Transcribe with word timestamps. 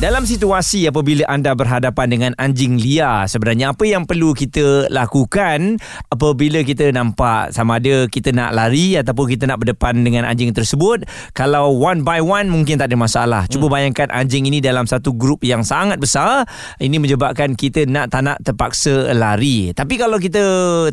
Dalam 0.00 0.24
situasi 0.24 0.88
apabila 0.88 1.28
anda 1.28 1.52
berhadapan 1.52 2.08
dengan 2.08 2.32
anjing 2.40 2.80
liar, 2.80 3.28
sebenarnya 3.28 3.76
apa 3.76 3.84
yang 3.84 4.08
perlu 4.08 4.32
kita 4.32 4.88
lakukan 4.88 5.76
apabila 6.08 6.64
kita 6.64 6.88
nampak 6.88 7.52
sama 7.52 7.76
ada 7.76 8.08
kita 8.08 8.32
nak 8.32 8.56
lari 8.56 8.96
ataupun 8.96 9.28
kita 9.28 9.44
nak 9.44 9.60
berdepan 9.60 10.00
dengan 10.00 10.24
anjing 10.24 10.56
tersebut? 10.56 11.04
Kalau 11.36 11.76
one 11.76 12.00
by 12.00 12.24
one 12.24 12.48
mungkin 12.48 12.80
tak 12.80 12.88
ada 12.88 12.96
masalah. 12.96 13.44
Cuba 13.52 13.68
hmm. 13.68 13.74
bayangkan 13.76 14.08
anjing 14.08 14.48
ini 14.48 14.64
dalam 14.64 14.88
satu 14.88 15.12
grup 15.12 15.44
yang 15.44 15.68
sangat 15.68 16.00
besar, 16.00 16.48
ini 16.80 16.96
menyebabkan 16.96 17.52
kita 17.52 17.84
nak 17.84 18.08
tak 18.08 18.24
nak 18.24 18.40
terpaksa 18.40 19.12
lari. 19.12 19.76
Tapi 19.76 20.00
kalau 20.00 20.16
kita 20.16 20.40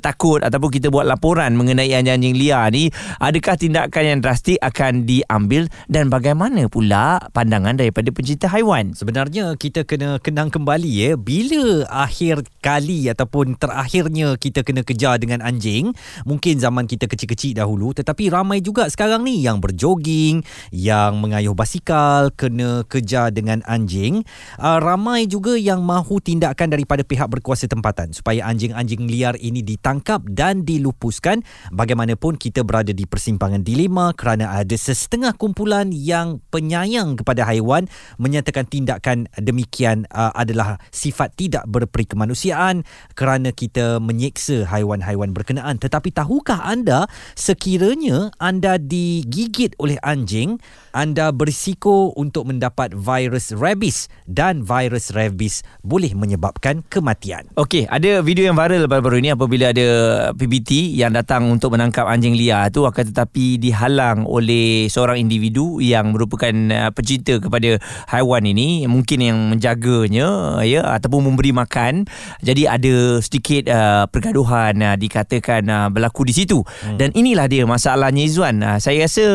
takut 0.03 0.43
ataupun 0.43 0.67
kita 0.67 0.91
buat 0.91 1.07
laporan 1.07 1.55
mengenai 1.55 1.95
anjing-anjing 1.95 2.35
liar 2.35 2.75
ni, 2.75 2.91
adakah 3.23 3.55
tindakan 3.55 4.03
yang 4.03 4.19
drastik 4.19 4.59
akan 4.59 5.07
diambil 5.07 5.71
dan 5.87 6.11
bagaimana 6.11 6.67
pula 6.67 7.23
pandangan 7.31 7.79
daripada 7.79 8.11
pencinta 8.11 8.51
haiwan? 8.51 8.96
Sebenarnya 8.97 9.53
kita 9.61 9.85
kena 9.85 10.17
kenang 10.17 10.49
kembali 10.49 10.89
ya 10.89 11.13
bila 11.21 11.85
akhir 11.85 12.49
kali 12.65 13.05
ataupun 13.13 13.53
terakhirnya 13.53 14.33
kita 14.41 14.65
kena 14.65 14.81
kejar 14.81 15.21
dengan 15.21 15.45
anjing. 15.45 15.93
Mungkin 16.25 16.57
zaman 16.57 16.89
kita 16.89 17.05
kecil-kecil 17.05 17.61
dahulu 17.61 17.93
tetapi 17.93 18.33
ramai 18.33 18.57
juga 18.57 18.89
sekarang 18.89 19.21
ni 19.21 19.45
yang 19.45 19.61
berjoging, 19.61 20.41
yang 20.73 21.21
mengayuh 21.21 21.53
basikal 21.53 22.33
kena 22.33 22.89
kejar 22.89 23.29
dengan 23.29 23.61
anjing. 23.69 24.25
Uh, 24.57 24.81
ramai 24.81 25.29
juga 25.29 25.53
yang 25.53 25.85
mahu 25.85 26.17
tindakan 26.17 26.73
daripada 26.73 27.05
pihak 27.05 27.29
berkuasa 27.29 27.69
tempatan 27.69 28.17
supaya 28.17 28.49
anjing-anjing 28.49 29.05
liar 29.05 29.37
ini 29.37 29.61
ditangkap 29.61 30.25
dan 30.25 30.65
dilupuskan. 30.65 31.45
Bagaimanapun 31.69 32.41
kita 32.41 32.65
berada 32.65 32.89
di 32.97 33.05
persimpangan 33.05 33.61
dilema 33.61 34.09
kerana 34.17 34.57
ada 34.57 34.73
sesetengah 34.73 35.37
kumpulan 35.37 35.93
yang 35.93 36.41
penyayang 36.49 37.13
kepada 37.13 37.45
haiwan 37.45 37.85
menyatakan 38.17 38.65
tindakan 38.65 38.86
tindakan 38.87 39.27
demikian 39.35 40.07
uh, 40.15 40.31
adalah 40.31 40.79
sifat 40.95 41.35
tidak 41.35 41.67
berperi 41.67 42.07
kemanusiaan 42.07 42.87
kerana 43.19 43.51
kita 43.51 43.99
menyeksa 43.99 44.63
haiwan-haiwan 44.63 45.35
berkenaan. 45.35 45.75
Tetapi 45.75 46.15
tahukah 46.15 46.63
anda 46.63 47.11
sekiranya 47.35 48.31
anda 48.39 48.79
digigit 48.79 49.75
oleh 49.75 49.99
anjing 49.99 50.63
anda 50.97 51.29
berisiko 51.29 52.09
untuk 52.17 52.49
mendapat 52.49 52.97
virus 52.97 53.53
rabies 53.53 54.09
dan 54.25 54.65
virus 54.65 55.13
rabies 55.13 55.61
boleh 55.85 56.17
menyebabkan 56.17 56.81
kematian. 56.89 57.45
Okey, 57.53 57.85
ada 57.85 58.25
video 58.25 58.49
yang 58.49 58.57
viral 58.57 58.89
baru-baru 58.89 59.21
ini 59.21 59.29
apabila 59.37 59.69
ada 59.69 59.87
PBT 60.33 60.97
yang 60.97 61.13
datang 61.13 61.53
untuk 61.53 61.77
menangkap 61.77 62.09
anjing 62.09 62.33
liar 62.33 62.73
tu 62.73 62.89
akan 62.89 63.13
tetapi 63.13 63.61
dihalang 63.61 64.25
oleh 64.25 64.89
seorang 64.89 65.21
individu 65.21 65.77
yang 65.77 66.17
merupakan 66.17 66.49
uh, 66.73 66.89
pecinta 66.89 67.37
kepada 67.37 67.77
haiwan 68.09 68.49
ini, 68.49 68.89
mungkin 68.89 69.21
yang 69.21 69.37
menjaganya 69.53 70.57
ya 70.65 70.81
ataupun 70.97 71.29
memberi 71.29 71.53
makan. 71.53 72.09
Jadi 72.41 72.65
ada 72.65 73.21
sedikit 73.21 73.69
uh, 73.69 74.09
pergaduhan 74.09 74.81
uh, 74.81 74.97
dikatakan 74.97 75.61
uh, 75.69 75.87
berlaku 75.93 76.25
di 76.25 76.33
situ. 76.33 76.65
Hmm. 76.81 76.97
Dan 76.97 77.13
inilah 77.13 77.45
dia 77.45 77.69
masalahnya 77.69 78.25
Izwan. 78.25 78.65
Uh, 78.65 78.81
saya 78.81 79.05
rasa 79.05 79.25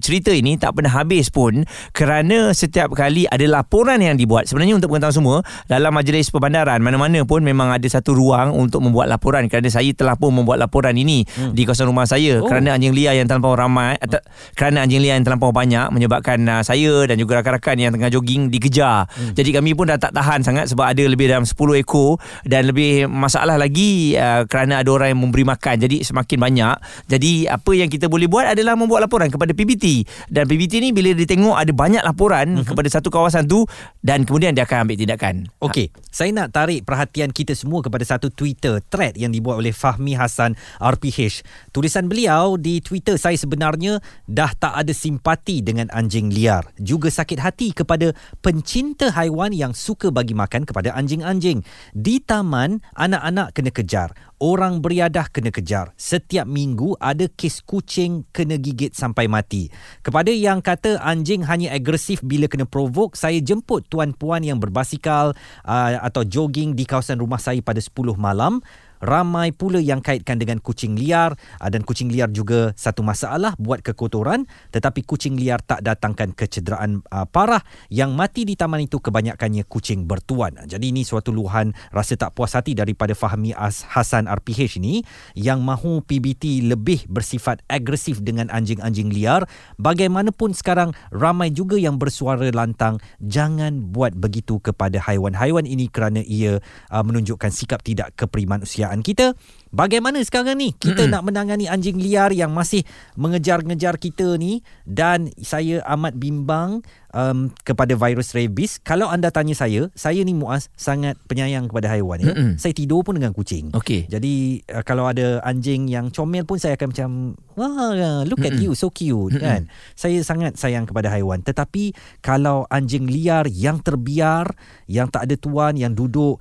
cerita 0.00 0.32
ini 0.32 0.56
tak 0.56 0.72
pernah 0.72 1.01
habis 1.02 1.28
pun 1.28 1.66
kerana 1.92 2.54
setiap 2.54 2.94
kali 2.94 3.26
ada 3.26 3.44
laporan 3.50 3.98
yang 3.98 4.14
dibuat. 4.14 4.46
Sebenarnya 4.46 4.78
untuk 4.78 4.94
pengetahuan 4.94 5.14
semua 5.14 5.36
dalam 5.66 5.92
majlis 5.92 6.30
perbandaran 6.30 6.78
mana-mana 6.78 7.26
pun 7.26 7.42
memang 7.42 7.74
ada 7.74 7.84
satu 7.90 8.14
ruang 8.14 8.54
untuk 8.54 8.80
membuat 8.80 9.10
laporan. 9.10 9.50
Kerana 9.50 9.68
saya 9.68 9.90
telah 9.92 10.14
pun 10.14 10.32
membuat 10.32 10.62
laporan 10.62 10.94
ini 10.94 11.26
hmm. 11.26 11.52
di 11.52 11.62
kawasan 11.66 11.90
rumah 11.90 12.06
saya. 12.06 12.38
Oh. 12.42 12.48
kerana 12.48 12.78
anjing 12.78 12.94
liar 12.94 13.18
yang 13.18 13.26
terlampau 13.26 13.58
ramai 13.58 13.98
atau 13.98 14.22
kerana 14.54 14.86
anjing 14.86 15.02
liar 15.02 15.18
yang 15.18 15.26
terlampau 15.26 15.50
banyak 15.50 15.90
menyebabkan 15.90 16.38
uh, 16.48 16.62
saya 16.62 17.06
dan 17.08 17.16
juga 17.18 17.42
rakan-rakan 17.42 17.76
yang 17.78 17.92
tengah 17.92 18.10
jogging 18.12 18.48
dikejar. 18.48 19.10
Hmm. 19.10 19.34
jadi 19.34 19.60
kami 19.60 19.74
pun 19.74 19.90
dah 19.90 19.98
tak 19.98 20.14
tahan 20.14 20.44
sangat 20.44 20.70
sebab 20.70 20.92
ada 20.92 21.02
lebih 21.04 21.28
dalam 21.28 21.44
10 21.44 21.56
ekor 21.82 22.20
dan 22.46 22.68
lebih 22.70 23.08
masalah 23.08 23.56
lagi 23.56 24.14
uh, 24.16 24.44
kerana 24.46 24.84
ada 24.84 24.90
orang 24.92 25.16
yang 25.16 25.20
memberi 25.24 25.44
makan. 25.46 25.74
Jadi 25.82 26.04
semakin 26.04 26.38
banyak. 26.38 26.76
Jadi 27.08 27.46
apa 27.48 27.70
yang 27.72 27.88
kita 27.88 28.06
boleh 28.10 28.28
buat 28.28 28.52
adalah 28.52 28.76
membuat 28.76 29.08
laporan 29.08 29.28
kepada 29.32 29.56
PBT 29.56 30.06
dan 30.28 30.44
PBT 30.46 30.81
ni 30.82 30.90
bila 30.90 31.14
dia 31.14 31.22
tengok 31.22 31.54
ada 31.54 31.70
banyak 31.70 32.02
laporan 32.02 32.58
uh-huh. 32.58 32.66
kepada 32.66 32.88
satu 32.90 33.06
kawasan 33.14 33.46
tu 33.46 33.62
dan 34.02 34.26
kemudian 34.26 34.50
dia 34.50 34.66
akan 34.66 34.90
ambil 34.90 34.98
tindakan. 34.98 35.46
Okey, 35.62 35.94
ha. 35.94 36.02
saya 36.10 36.34
nak 36.34 36.50
tarik 36.50 36.82
perhatian 36.82 37.30
kita 37.30 37.54
semua 37.54 37.86
kepada 37.86 38.02
satu 38.02 38.34
Twitter 38.34 38.82
thread 38.90 39.14
yang 39.14 39.30
dibuat 39.30 39.62
oleh 39.62 39.70
Fahmi 39.70 40.18
Hasan 40.18 40.58
RPH. 40.82 41.46
Tulisan 41.70 42.10
beliau 42.10 42.58
di 42.58 42.82
Twitter 42.82 43.14
saya 43.14 43.38
sebenarnya 43.38 44.02
dah 44.26 44.50
tak 44.58 44.74
ada 44.74 44.90
simpati 44.90 45.62
dengan 45.62 45.86
anjing 45.94 46.34
liar, 46.34 46.66
juga 46.82 47.06
sakit 47.06 47.38
hati 47.38 47.70
kepada 47.70 48.10
pencinta 48.42 49.14
haiwan 49.14 49.54
yang 49.54 49.70
suka 49.70 50.10
bagi 50.10 50.34
makan 50.34 50.66
kepada 50.66 50.90
anjing-anjing. 50.98 51.62
Di 51.94 52.18
taman, 52.18 52.82
anak-anak 52.98 53.54
kena 53.54 53.70
kejar 53.70 54.10
orang 54.42 54.82
beriadah 54.82 55.30
kena 55.30 55.54
kejar. 55.54 55.94
Setiap 55.94 56.42
minggu 56.50 56.98
ada 56.98 57.30
kes 57.30 57.62
kucing 57.62 58.26
kena 58.34 58.58
gigit 58.58 58.90
sampai 58.90 59.30
mati. 59.30 59.70
Kepada 60.02 60.34
yang 60.34 60.58
kata 60.58 60.98
anjing 60.98 61.46
hanya 61.46 61.70
agresif 61.70 62.18
bila 62.26 62.50
kena 62.50 62.66
provok, 62.66 63.14
saya 63.14 63.38
jemput 63.38 63.86
tuan-puan 63.86 64.42
yang 64.42 64.58
berbasikal 64.58 65.38
uh, 65.62 65.90
atau 66.02 66.26
jogging 66.26 66.74
di 66.74 66.82
kawasan 66.82 67.22
rumah 67.22 67.38
saya 67.38 67.62
pada 67.62 67.78
10 67.78 68.18
malam 68.18 68.58
ramai 69.02 69.50
pula 69.50 69.82
yang 69.82 69.98
kaitkan 69.98 70.38
dengan 70.38 70.62
kucing 70.62 70.94
liar. 70.94 71.34
Ah, 71.58 71.68
dan 71.68 71.82
kucing 71.82 72.08
liar 72.08 72.30
juga 72.30 72.70
satu 72.78 73.02
masalah 73.02 73.58
buat 73.58 73.82
kekotoran. 73.82 74.46
Tetapi 74.70 75.02
kucing 75.02 75.34
liar 75.34 75.58
tak 75.60 75.82
datangkan 75.82 76.30
kecederaan 76.32 77.02
uh, 77.10 77.26
parah. 77.26 77.60
Yang 77.90 78.10
mati 78.14 78.42
di 78.46 78.54
taman 78.54 78.86
itu 78.86 79.02
kebanyakannya 79.02 79.66
kucing 79.66 80.06
bertuan. 80.06 80.54
Jadi 80.64 80.94
ini 80.94 81.02
suatu 81.02 81.34
luahan 81.34 81.74
rasa 81.90 82.14
tak 82.14 82.38
puas 82.38 82.54
hati 82.54 82.78
daripada 82.78 83.18
Fahmi 83.18 83.50
As 83.52 83.82
Hasan 83.82 84.30
RPH 84.30 84.78
ini. 84.78 85.02
Yang 85.34 85.58
mahu 85.60 85.92
PBT 86.06 86.62
lebih 86.70 87.10
bersifat 87.10 87.66
agresif 87.66 88.22
dengan 88.22 88.46
anjing-anjing 88.54 89.10
liar. 89.10 89.44
Bagaimanapun 89.82 90.54
sekarang 90.54 90.94
ramai 91.10 91.50
juga 91.50 91.74
yang 91.74 91.98
bersuara 91.98 92.46
lantang 92.54 93.02
jangan 93.18 93.90
buat 93.90 94.14
begitu 94.14 94.62
kepada 94.62 95.02
haiwan-haiwan 95.02 95.66
ini 95.66 95.90
kerana 95.90 96.22
ia 96.22 96.62
menunjukkan 96.92 97.50
sikap 97.50 97.80
tidak 97.80 98.12
keprimanusiaan 98.14 98.91
kerajaan 98.92 99.00
kita. 99.00 99.32
Bagaimana 99.72 100.20
sekarang 100.20 100.60
ni? 100.60 100.76
Kita 100.76 101.08
nak 101.08 101.24
menangani 101.24 101.64
anjing 101.64 101.96
liar 101.96 102.28
yang 102.36 102.52
masih 102.52 102.84
mengejar-ngejar 103.16 103.96
kita 103.96 104.36
ni. 104.36 104.60
Dan 104.84 105.32
saya 105.40 105.80
amat 105.96 106.12
bimbang 106.20 106.84
um, 107.16 107.48
kepada 107.64 107.96
virus 107.96 108.36
rabies. 108.36 108.76
Kalau 108.84 109.08
anda 109.08 109.32
tanya 109.32 109.56
saya 109.56 109.88
saya 109.96 110.20
ni 110.28 110.36
Muaz 110.36 110.68
sangat 110.76 111.16
penyayang 111.24 111.72
kepada 111.72 111.88
haiwan 111.88 112.20
ya 112.20 112.32
saya 112.60 112.76
tidur 112.76 113.00
pun 113.00 113.16
dengan 113.16 113.32
kucing. 113.32 113.72
Okay. 113.72 114.04
jadi 114.12 114.60
uh, 114.76 114.84
kalau 114.84 115.08
ada 115.08 115.40
anjing 115.40 115.88
yang 115.88 116.12
comel 116.12 116.44
pun 116.44 116.60
saya 116.60 116.76
akan 116.76 116.88
macam 116.92 117.10
wah 117.56 118.24
look 118.28 118.44
at 118.44 118.56
you 118.60 118.76
so 118.76 118.92
cute 118.92 119.40
kan? 119.40 119.72
Saya 119.96 120.20
sangat 120.20 120.60
sayang 120.60 120.84
kepada 120.84 121.08
haiwan. 121.08 121.40
Tetapi 121.40 121.96
kalau 122.20 122.68
anjing 122.68 123.08
liar 123.08 123.48
yang 123.48 123.80
terbiar 123.80 124.52
yang 124.84 125.08
tak 125.08 125.24
ada 125.24 125.36
tuan 125.40 125.80
yang 125.80 125.96
duduk 125.96 126.40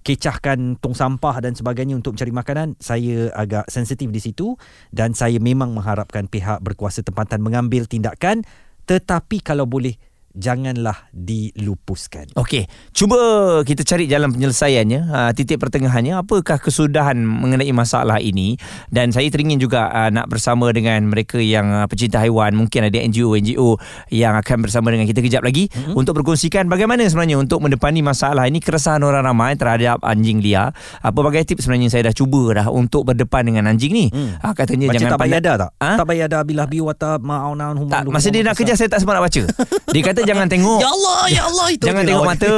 kecahkan 0.00 0.80
tong 0.80 0.96
sampah 0.96 1.44
dan 1.44 1.52
sebagainya 1.52 1.92
untuk 1.92 2.16
mencari 2.16 2.32
makanan 2.32 2.68
saya 2.80 3.28
agak 3.36 3.68
sensitif 3.68 4.08
di 4.08 4.20
situ 4.20 4.56
dan 4.90 5.12
saya 5.12 5.36
memang 5.36 5.76
mengharapkan 5.76 6.24
pihak 6.24 6.64
berkuasa 6.64 7.04
tempatan 7.04 7.44
mengambil 7.44 7.84
tindakan. 7.84 8.42
Tetapi 8.88 9.44
kalau 9.44 9.68
boleh 9.68 9.94
janganlah 10.34 11.10
dilupuskan. 11.10 12.30
Okey, 12.38 12.70
cuba 12.94 13.18
kita 13.66 13.82
cari 13.82 14.06
jalan 14.06 14.30
penyelesaiannya, 14.30 15.00
uh, 15.10 15.30
titik 15.34 15.58
pertengahannya, 15.58 16.22
apakah 16.22 16.62
kesudahan 16.62 17.18
mengenai 17.18 17.70
masalah 17.74 18.22
ini 18.22 18.54
dan 18.94 19.10
saya 19.10 19.26
teringin 19.26 19.58
juga 19.58 19.90
uh, 19.90 20.10
nak 20.14 20.30
bersama 20.30 20.70
dengan 20.70 21.02
mereka 21.10 21.42
yang 21.42 21.66
uh, 21.70 21.86
pecinta 21.90 22.22
haiwan, 22.22 22.54
mungkin 22.54 22.86
ada 22.86 22.98
NGO-NGO 23.02 23.76
yang 24.14 24.38
akan 24.38 24.56
bersama 24.62 24.94
dengan 24.94 25.10
kita 25.10 25.18
kejap 25.18 25.42
lagi 25.42 25.66
mm-hmm. 25.66 25.98
untuk 25.98 26.22
berkongsikan 26.22 26.70
bagaimana 26.70 27.02
sebenarnya 27.10 27.34
untuk 27.34 27.58
mendepani 27.58 28.00
masalah 28.00 28.46
ini 28.46 28.62
keresahan 28.62 29.02
orang 29.02 29.26
ramai 29.26 29.58
terhadap 29.58 29.98
anjing 30.06 30.38
liar. 30.38 30.70
Apa 31.02 31.26
bagai 31.26 31.42
tips 31.42 31.66
sebenarnya 31.66 31.90
saya 31.90 32.06
dah 32.10 32.14
cuba 32.14 32.54
dah 32.54 32.66
untuk 32.70 33.02
berdepan 33.02 33.50
dengan 33.50 33.66
anjing 33.66 33.90
ni. 33.90 34.06
Mm. 34.14 34.38
Uh, 34.38 34.54
katanya 34.54 34.86
baca 34.88 34.94
jangan 34.94 35.10
tak 35.10 35.20
payah 35.26 35.40
dah 35.42 35.54
tak? 35.58 35.70
Ha? 35.82 35.90
Tak 35.98 36.06
payah 36.06 36.26
dah 36.30 36.40
bilah 36.46 36.66
biwata 36.70 37.10
ma'aunaun 37.18 37.76
humam. 37.82 37.92
Tak, 37.92 38.02
masa 38.08 38.28
dia 38.30 38.46
nak 38.46 38.54
kejar 38.54 38.78
saya 38.78 38.86
tak 38.86 39.02
sempat 39.02 39.18
nak 39.18 39.24
baca. 39.26 39.42
Dia 39.90 40.02
kata 40.08 40.19
kata 40.20 40.28
jangan 40.28 40.46
tengok. 40.46 40.78
Ya 40.80 40.88
Allah, 40.92 41.20
ya 41.32 41.42
Allah 41.48 41.66
itu. 41.72 41.84
Jangan 41.88 42.02
tengok 42.04 42.24
lah. 42.24 42.36
mata. 42.36 42.54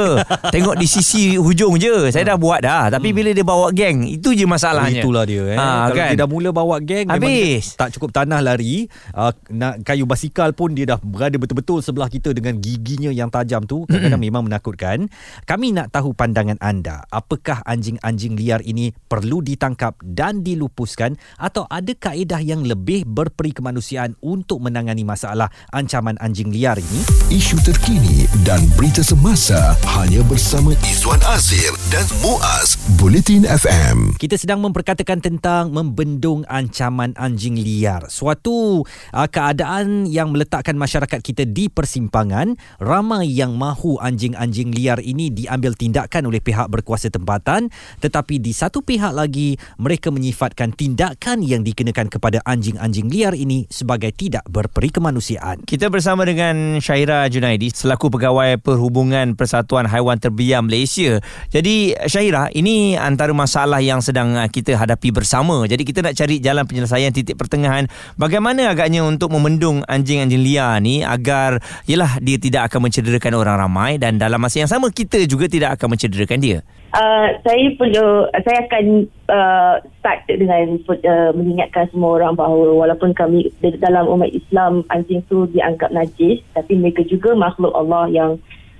tengok 0.51 0.75
di 0.75 0.87
sisi 0.87 1.23
hujung 1.39 1.79
je. 1.79 2.11
Saya 2.11 2.35
dah 2.35 2.37
buat 2.37 2.59
dah. 2.59 2.91
Tapi 2.91 3.15
bila 3.15 3.31
dia 3.31 3.45
bawa 3.47 3.71
geng, 3.71 4.03
itu 4.03 4.35
je 4.35 4.43
masalahnya. 4.43 4.99
itulah 4.99 5.23
dia 5.23 5.43
eh. 5.55 5.57
Ah, 5.57 5.87
Kalau 5.89 5.95
kan? 5.95 6.09
dia 6.11 6.19
dah 6.19 6.29
mula 6.29 6.49
bawa 6.51 6.75
geng 6.83 7.07
memang 7.07 7.23
Habis. 7.23 7.73
dia 7.73 7.79
tak 7.79 7.89
cukup 7.97 8.09
tanah 8.11 8.39
lari, 8.43 8.87
uh, 9.15 9.31
nak 9.51 9.81
kayu 9.87 10.03
basikal 10.03 10.51
pun 10.51 10.75
dia 10.75 10.95
dah 10.95 10.99
berada 10.99 11.35
betul-betul 11.39 11.79
sebelah 11.79 12.11
kita 12.11 12.35
dengan 12.35 12.59
giginya 12.59 13.09
yang 13.09 13.31
tajam 13.31 13.63
tu. 13.63 13.87
Kadang-kadang 13.87 14.21
memang 14.21 14.43
menakutkan. 14.45 15.07
Kami 15.47 15.71
nak 15.71 15.95
tahu 15.95 16.11
pandangan 16.11 16.59
anda. 16.59 17.07
Apakah 17.09 17.63
anjing-anjing 17.63 18.35
liar 18.35 18.59
ini 18.63 18.91
perlu 19.07 19.39
ditangkap 19.39 19.95
dan 20.03 20.43
dilupuskan 20.43 21.15
atau 21.39 21.65
ada 21.71 21.91
kaedah 21.95 22.41
yang 22.43 22.65
lebih 22.67 23.07
berperi 23.07 23.55
kemanusiaan 23.55 24.17
untuk 24.19 24.59
menangani 24.59 25.05
masalah 25.07 25.47
ancaman 25.71 26.19
anjing 26.19 26.51
liar 26.51 26.77
ini? 26.77 26.99
Isu 27.33 27.52
terkini 27.61 28.25
dan 28.41 28.63
berita 28.73 29.05
semasa 29.05 29.77
hanya 29.99 30.25
bersama 30.25 30.73
Izwan 30.81 31.21
Azir 31.29 31.69
dan 31.93 32.01
Muaz 32.25 32.79
Bulletin 32.97 33.45
FM. 33.45 34.17
Kita 34.17 34.33
sedang 34.33 34.65
memperkatakan 34.65 35.21
tentang 35.21 35.69
membendung 35.69 36.41
ancaman 36.49 37.13
anjing 37.13 37.59
liar. 37.59 38.09
Suatu 38.09 38.81
uh, 38.87 39.27
keadaan 39.29 40.09
yang 40.09 40.33
meletakkan 40.33 40.73
masyarakat 40.73 41.21
kita 41.21 41.45
di 41.45 41.69
persimpangan. 41.69 42.57
Ramai 42.81 43.29
yang 43.29 43.53
mahu 43.53 44.01
anjing-anjing 44.01 44.73
liar 44.73 44.97
ini 45.03 45.29
diambil 45.29 45.77
tindakan 45.77 46.31
oleh 46.31 46.41
pihak 46.41 46.71
berkuasa 46.71 47.13
tempatan 47.13 47.69
tetapi 47.99 48.39
di 48.39 48.55
satu 48.55 48.81
pihak 48.81 49.13
lagi 49.13 49.59
mereka 49.77 50.09
menyifatkan 50.09 50.73
tindakan 50.73 51.43
yang 51.43 51.61
dikenakan 51.61 52.07
kepada 52.09 52.39
anjing-anjing 52.47 53.11
liar 53.11 53.35
ini 53.35 53.67
sebagai 53.67 54.15
tidak 54.15 54.47
berperi 54.47 54.89
kemanusiaan. 54.89 55.61
Kita 55.67 55.91
bersama 55.91 56.23
dengan 56.23 56.79
Syaira 56.79 57.27
Junaidi 57.43 57.75
selaku 57.75 58.07
pegawai 58.07 58.55
perhubungan 58.55 59.35
Persatuan 59.35 59.83
Haiwan 59.83 60.15
Terbiar 60.15 60.63
Malaysia. 60.63 61.19
Jadi 61.51 61.91
Syaira, 62.07 62.47
ini 62.55 62.95
antara 62.95 63.35
masalah 63.35 63.83
yang 63.83 63.99
sedang 63.99 64.39
uh, 64.39 64.47
kita 64.47 64.79
hadapi 64.79 65.11
bersama. 65.11 65.67
Jadi 65.67 65.83
kita 65.83 65.99
nak 65.99 66.15
cari 66.15 66.39
jalan 66.39 66.63
penyelesaian 66.63 67.11
titik 67.11 67.35
pertengahan. 67.35 67.91
Bagaimana 68.15 68.71
agaknya 68.71 69.03
untuk 69.03 69.35
memendung 69.35 69.83
anjing-anjing 69.91 70.39
liar 70.39 70.79
ni 70.79 71.03
agar 71.03 71.59
yalah 71.83 72.15
dia 72.23 72.39
tidak 72.39 72.71
akan 72.71 72.87
mencederakan 72.87 73.35
orang 73.35 73.59
ramai 73.59 73.91
dan 73.99 74.15
dalam 74.15 74.39
masa 74.39 74.63
yang 74.63 74.71
sama 74.71 74.87
kita 74.87 75.19
juga 75.27 75.51
tidak 75.51 75.75
akan 75.75 75.99
mencederakan 75.99 76.39
dia. 76.39 76.63
Uh, 76.93 77.41
saya 77.41 77.73
perlu 77.73 78.29
saya 78.45 78.69
akan 78.69 79.09
uh, 79.25 79.81
start 79.97 80.29
dengan 80.29 80.77
uh, 80.77 81.33
mengingatkan 81.33 81.89
semua 81.89 82.21
orang 82.21 82.37
bahawa 82.37 82.85
walaupun 82.85 83.17
kami 83.17 83.49
dalam 83.81 84.05
umat 84.13 84.29
Islam 84.29 84.85
anjing 84.93 85.25
tu 85.25 85.49
dianggap 85.49 85.89
najis 85.89 86.45
tapi 86.53 86.77
mereka 86.77 87.01
juga 87.09 87.33
makhluk 87.33 87.73
Allah 87.73 88.13
yang 88.13 88.31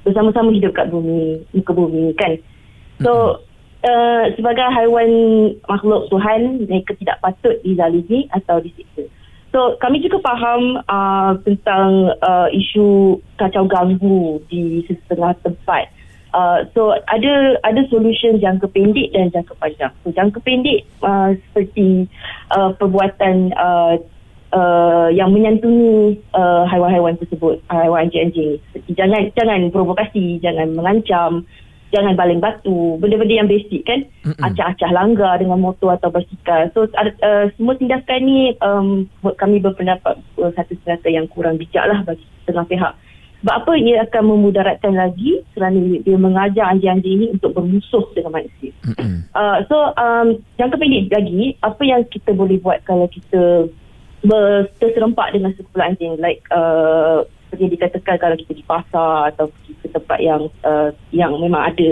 bersama-sama 0.05 0.53
hidup 0.53 0.77
kat 0.77 0.93
bumi 0.93 1.41
muka 1.57 1.73
bumi 1.73 2.13
kan? 2.13 2.37
So 3.01 3.41
uh, 3.81 4.23
sebagai 4.37 4.67
haiwan 4.69 5.11
makhluk 5.65 6.05
Tuhan 6.13 6.69
mereka 6.69 6.93
tidak 7.01 7.17
patut 7.17 7.57
dizalimi 7.65 8.29
atau 8.29 8.61
disiksa. 8.61 9.09
So 9.53 9.77
kami 9.77 10.01
juga 10.01 10.17
faham 10.21 10.81
uh, 10.85 11.37
tentang 11.45 12.13
uh, 12.21 12.49
isu 12.49 13.17
kacau 13.37 13.69
ganggu 13.69 14.41
di 14.49 14.81
setengah 14.85 15.33
tempat. 15.45 15.92
Uh, 16.33 16.65
so 16.73 16.97
ada 17.13 17.61
ada 17.61 17.85
solution 17.93 18.41
jangka 18.41 18.65
pendek 18.73 19.13
dan 19.13 19.29
jangka 19.29 19.53
panjang. 19.61 19.93
So 20.01 20.09
jangka 20.09 20.41
pendek 20.41 20.81
uh, 21.05 21.37
seperti 21.37 22.09
uh, 22.49 22.73
perbuatan 22.73 23.53
uh, 23.53 24.01
uh, 24.49 25.09
yang 25.13 25.29
menyantuni 25.29 26.17
uh, 26.33 26.65
haiwan-haiwan 26.65 27.21
tersebut, 27.21 27.61
haiwan 27.69 28.09
anjing-anjing. 28.09 28.57
Seperti 28.73 28.91
jangan 28.97 29.29
jangan 29.37 29.69
provokasi, 29.69 30.41
jangan 30.41 30.73
mengancam, 30.73 31.45
jangan 31.93 32.17
baling 32.17 32.41
batu, 32.41 32.97
benda-benda 32.97 33.45
yang 33.45 33.49
basic 33.49 33.85
kan. 33.85 34.01
Acah-acah 34.41 34.89
langgar 34.89 35.37
dengan 35.37 35.61
motor 35.61 35.93
atau 35.93 36.09
basikal. 36.09 36.65
So 36.73 36.89
ada, 36.97 37.13
uh, 37.21 37.45
semua 37.53 37.77
tindakan 37.77 38.19
ni 38.25 38.57
um, 38.65 39.05
kami 39.37 39.61
berpendapat 39.61 40.17
uh, 40.41 40.51
satu 40.57 40.73
tindakan 40.81 41.11
yang 41.13 41.27
kurang 41.29 41.61
bijak 41.61 41.85
lah 41.85 42.01
bagi 42.01 42.25
setengah 42.41 42.65
pihak. 42.65 42.93
Sebab 43.43 43.55
apa? 43.59 43.71
Ia 43.75 44.07
akan 44.07 44.23
memudaratkan 44.23 44.95
lagi 44.95 45.43
kerana 45.51 45.75
dia 45.99 46.15
mengajar 46.15 46.71
anjing-anjing 46.71 47.13
ini 47.19 47.25
untuk 47.35 47.51
bermusuh 47.59 48.07
dengan 48.15 48.39
manusia. 48.39 48.71
Uh, 49.35 49.59
so 49.67 49.91
um, 49.99 50.39
jangka 50.55 50.79
pendek 50.79 51.11
lagi, 51.11 51.59
apa 51.59 51.81
yang 51.83 52.07
kita 52.07 52.31
boleh 52.31 52.55
buat 52.63 52.79
kalau 52.87 53.11
kita 53.11 53.67
berserempak 54.23 55.35
dengan 55.35 55.51
sekumpulan 55.59 55.91
anjing? 55.91 56.15
Like 56.23 56.39
uh, 56.55 57.27
seperti 57.51 57.69
yang 57.69 57.73
dikatakan 57.77 58.15
kalau 58.17 58.35
kita 58.39 58.53
di 58.55 58.63
pasar 58.65 59.35
atau 59.35 59.45
pergi 59.51 59.73
ke 59.77 59.87
tempat 59.91 60.19
yang 60.23 60.41
uh, 60.63 60.89
yang 61.11 61.35
memang 61.37 61.69
ada 61.69 61.89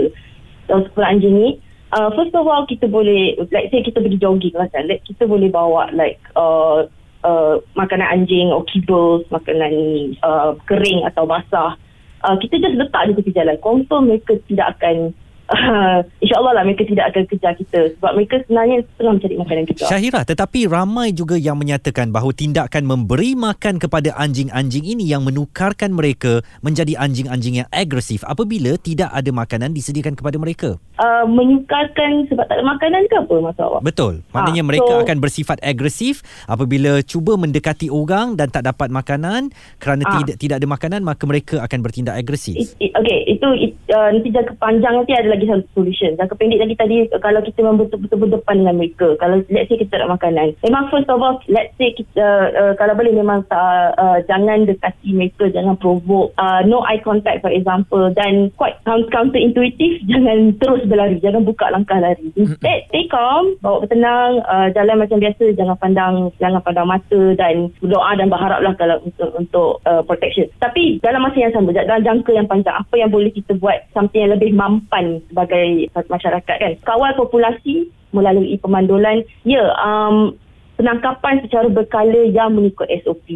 uh, 0.72 0.80
sekumpulan 0.88 1.20
anjing 1.20 1.34
ni 1.36 1.48
uh, 1.94 2.10
first 2.18 2.34
of 2.34 2.48
all 2.48 2.66
kita 2.66 2.88
boleh 2.88 3.38
like 3.54 3.70
say 3.70 3.84
kita 3.84 4.00
pergi 4.02 4.18
jogging 4.18 4.56
lah 4.58 4.66
kan 4.72 4.88
like, 4.88 5.04
kita 5.06 5.28
boleh 5.28 5.46
bawa 5.52 5.92
like 5.94 6.18
uh, 6.34 6.82
uh, 7.22 7.58
makanan 7.74 8.06
anjing 8.06 8.50
or 8.50 8.62
kibbles 8.68 9.26
makanan 9.30 10.14
uh, 10.22 10.54
kering 10.66 11.06
atau 11.06 11.26
basah 11.26 11.78
uh, 12.22 12.36
kita 12.38 12.62
just 12.62 12.78
letak 12.78 13.10
di 13.10 13.12
tepi 13.18 13.32
jalan. 13.34 13.58
Confirm 13.58 14.10
mereka 14.10 14.38
tidak 14.46 14.78
akan 14.78 15.14
uh, 15.52 15.98
insyaAllah 16.24 16.52
lah 16.56 16.62
mereka 16.64 16.82
tidak 16.84 17.12
akan 17.12 17.24
kejar 17.28 17.52
kita 17.54 17.80
sebab 17.96 18.12
mereka 18.16 18.40
sebenarnya 18.44 18.76
tengah 18.96 19.12
mencari 19.14 19.36
makanan 19.36 19.62
juga 19.68 19.84
Syahira, 19.86 20.20
tetapi 20.24 20.60
ramai 20.66 21.12
juga 21.12 21.36
yang 21.36 21.56
menyatakan 21.56 22.08
bahawa 22.08 22.32
tindakan 22.32 22.82
memberi 22.84 23.36
makan 23.36 23.76
kepada 23.76 24.16
anjing-anjing 24.16 24.82
ini 24.82 25.04
yang 25.04 25.22
menukarkan 25.22 25.92
mereka 25.92 26.40
menjadi 26.60 26.96
anjing-anjing 26.96 27.62
yang 27.62 27.68
agresif 27.70 28.24
apabila 28.24 28.74
tidak 28.76 29.12
ada 29.12 29.30
makanan 29.30 29.70
disediakan 29.70 30.16
kepada 30.16 30.36
mereka. 30.36 30.80
uh, 30.98 31.24
menyukarkan 31.26 32.30
sebab 32.30 32.46
tak 32.46 32.56
ada 32.56 32.64
makanan 32.64 33.02
ke 33.10 33.16
apa 33.18 33.34
maksud 33.42 33.64
awak? 33.64 33.80
Betul. 33.82 34.14
Maknanya 34.30 34.62
Ah, 34.62 34.68
mereka 34.70 34.92
so- 34.92 35.02
akan 35.02 35.16
bersifat 35.18 35.58
agresif 35.60 36.22
apabila 36.46 37.02
cuba 37.02 37.34
mendekati 37.34 37.90
orang 37.90 38.38
dan 38.38 38.48
tak 38.48 38.62
dapat 38.62 38.88
makanan 38.88 39.50
kerana 39.76 40.06
Ah. 40.06 40.22
tidak 40.22 40.36
tidak 40.38 40.56
ada 40.62 40.68
makanan 40.68 41.00
maka 41.02 41.26
mereka 41.26 41.58
akan 41.58 41.78
bertindak 41.82 42.14
agresif. 42.14 42.54
It, 42.54 42.70
it, 42.78 42.92
okay, 42.94 43.18
itu 43.26 43.48
it, 43.58 43.72
uh, 43.90 44.14
nanti 44.14 44.30
jangka 44.30 44.54
panjang 44.56 44.94
nanti 44.94 45.12
ada 45.12 45.28
lagi 45.28 45.41
satu 45.48 45.66
solution. 45.74 46.14
Jangka 46.18 46.34
pendek 46.36 46.62
lagi 46.62 46.74
tadi 46.78 46.96
uh, 47.10 47.20
kalau 47.20 47.40
kita 47.42 47.58
memang 47.62 47.86
betul-betul 47.86 48.18
berdepan 48.26 48.56
dengan 48.62 48.76
mereka. 48.78 49.08
Kalau 49.18 49.36
let's 49.48 49.68
say 49.68 49.78
kita 49.78 49.94
nak 50.02 50.18
makanan. 50.18 50.54
Memang 50.62 50.84
first 50.92 51.08
of 51.10 51.20
all, 51.22 51.40
let's 51.48 51.74
say 51.76 51.94
kita 51.94 52.26
uh, 52.54 52.72
kalau 52.76 52.94
boleh 52.94 53.14
memang 53.14 53.44
uh, 53.50 53.90
uh, 53.96 54.18
jangan 54.26 54.68
dekati 54.68 55.14
mereka, 55.14 55.48
jangan 55.50 55.78
provoke. 55.78 56.34
Uh, 56.38 56.64
no 56.66 56.84
eye 56.86 57.02
contact 57.02 57.42
for 57.42 57.52
example 57.52 58.10
dan 58.14 58.52
quite 58.56 58.78
counter 58.86 59.40
intuitive 59.40 60.02
jangan 60.10 60.54
terus 60.58 60.82
berlari, 60.86 61.18
jangan 61.22 61.42
buka 61.42 61.70
langkah 61.70 61.98
lari. 61.98 62.30
Instead, 62.34 62.88
stay 62.88 63.06
calm, 63.08 63.56
bawa 63.60 63.84
bertenang, 63.84 64.42
uh, 64.46 64.68
jalan 64.74 65.00
macam 65.00 65.18
biasa, 65.18 65.44
jangan 65.54 65.76
pandang 65.78 66.14
jangan 66.38 66.60
pandang 66.62 66.88
mata 66.88 67.20
dan 67.38 67.70
berdoa 67.78 68.10
dan 68.18 68.28
berharaplah 68.28 68.74
kalau 68.76 68.96
untuk 69.04 69.30
untuk 69.36 69.70
uh, 69.86 70.02
protection. 70.04 70.48
Tapi 70.58 70.98
dalam 71.00 71.22
masa 71.24 71.38
yang 71.38 71.52
sama, 71.54 71.74
dalam 71.74 72.02
jangka 72.02 72.30
yang 72.34 72.48
panjang, 72.48 72.76
apa 72.76 72.94
yang 72.96 73.10
boleh 73.10 73.30
kita 73.30 73.56
buat 73.58 73.86
something 73.92 74.22
yang 74.22 74.34
lebih 74.34 74.54
mampan 74.54 75.20
sebagai 75.32 75.88
masyarakat 75.96 76.56
kan? 76.60 76.72
Kawal 76.84 77.16
populasi 77.16 77.88
melalui 78.12 78.60
pemandulan. 78.60 79.24
Ya, 79.48 79.72
um, 79.80 80.36
penangkapan 80.76 81.40
secara 81.48 81.72
berkala 81.72 82.28
yang 82.28 82.52
mengikut 82.52 82.86
SOP 83.02 83.26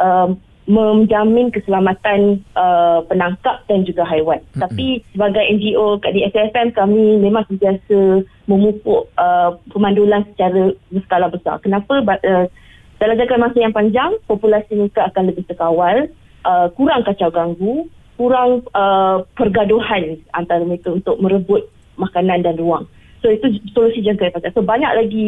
um, 0.00 0.40
menjamin 0.66 1.54
keselamatan 1.54 2.42
uh, 2.58 2.98
penangkap 3.06 3.62
dan 3.70 3.86
juga 3.86 4.02
haiwan. 4.02 4.42
Mm-hmm. 4.42 4.62
Tapi 4.66 4.86
sebagai 5.14 5.44
NGO 5.46 6.02
kat 6.02 6.10
di 6.10 6.26
SFM 6.26 6.74
kami 6.74 7.22
memang 7.22 7.46
sentiasa 7.46 8.26
memupuk 8.50 9.06
uh, 9.14 9.54
pemandulan 9.70 10.26
secara 10.34 10.74
berskala 10.90 11.30
besar. 11.30 11.62
Kenapa? 11.62 12.02
Uh, 12.02 12.50
dalam 12.96 13.14
jangka 13.14 13.36
masa 13.38 13.58
yang 13.60 13.76
panjang, 13.76 14.16
populasi 14.24 14.72
mereka 14.74 15.06
akan 15.12 15.28
lebih 15.30 15.44
terkawal, 15.46 16.08
uh, 16.48 16.66
kurang 16.74 17.04
kacau 17.04 17.28
ganggu, 17.28 17.86
kurang 18.16 18.64
uh, 18.72 19.22
pergaduhan 19.36 20.20
antara 20.32 20.64
mereka 20.64 20.92
untuk 20.92 21.20
merebut 21.20 21.68
makanan 22.00 22.44
dan 22.44 22.56
ruang. 22.56 22.84
So 23.20 23.32
itu 23.32 23.60
solusi 23.72 24.04
jangka 24.04 24.28
yang 24.28 24.34
panjang. 24.36 24.54
So 24.56 24.64
banyak 24.64 24.92
lagi 24.92 25.26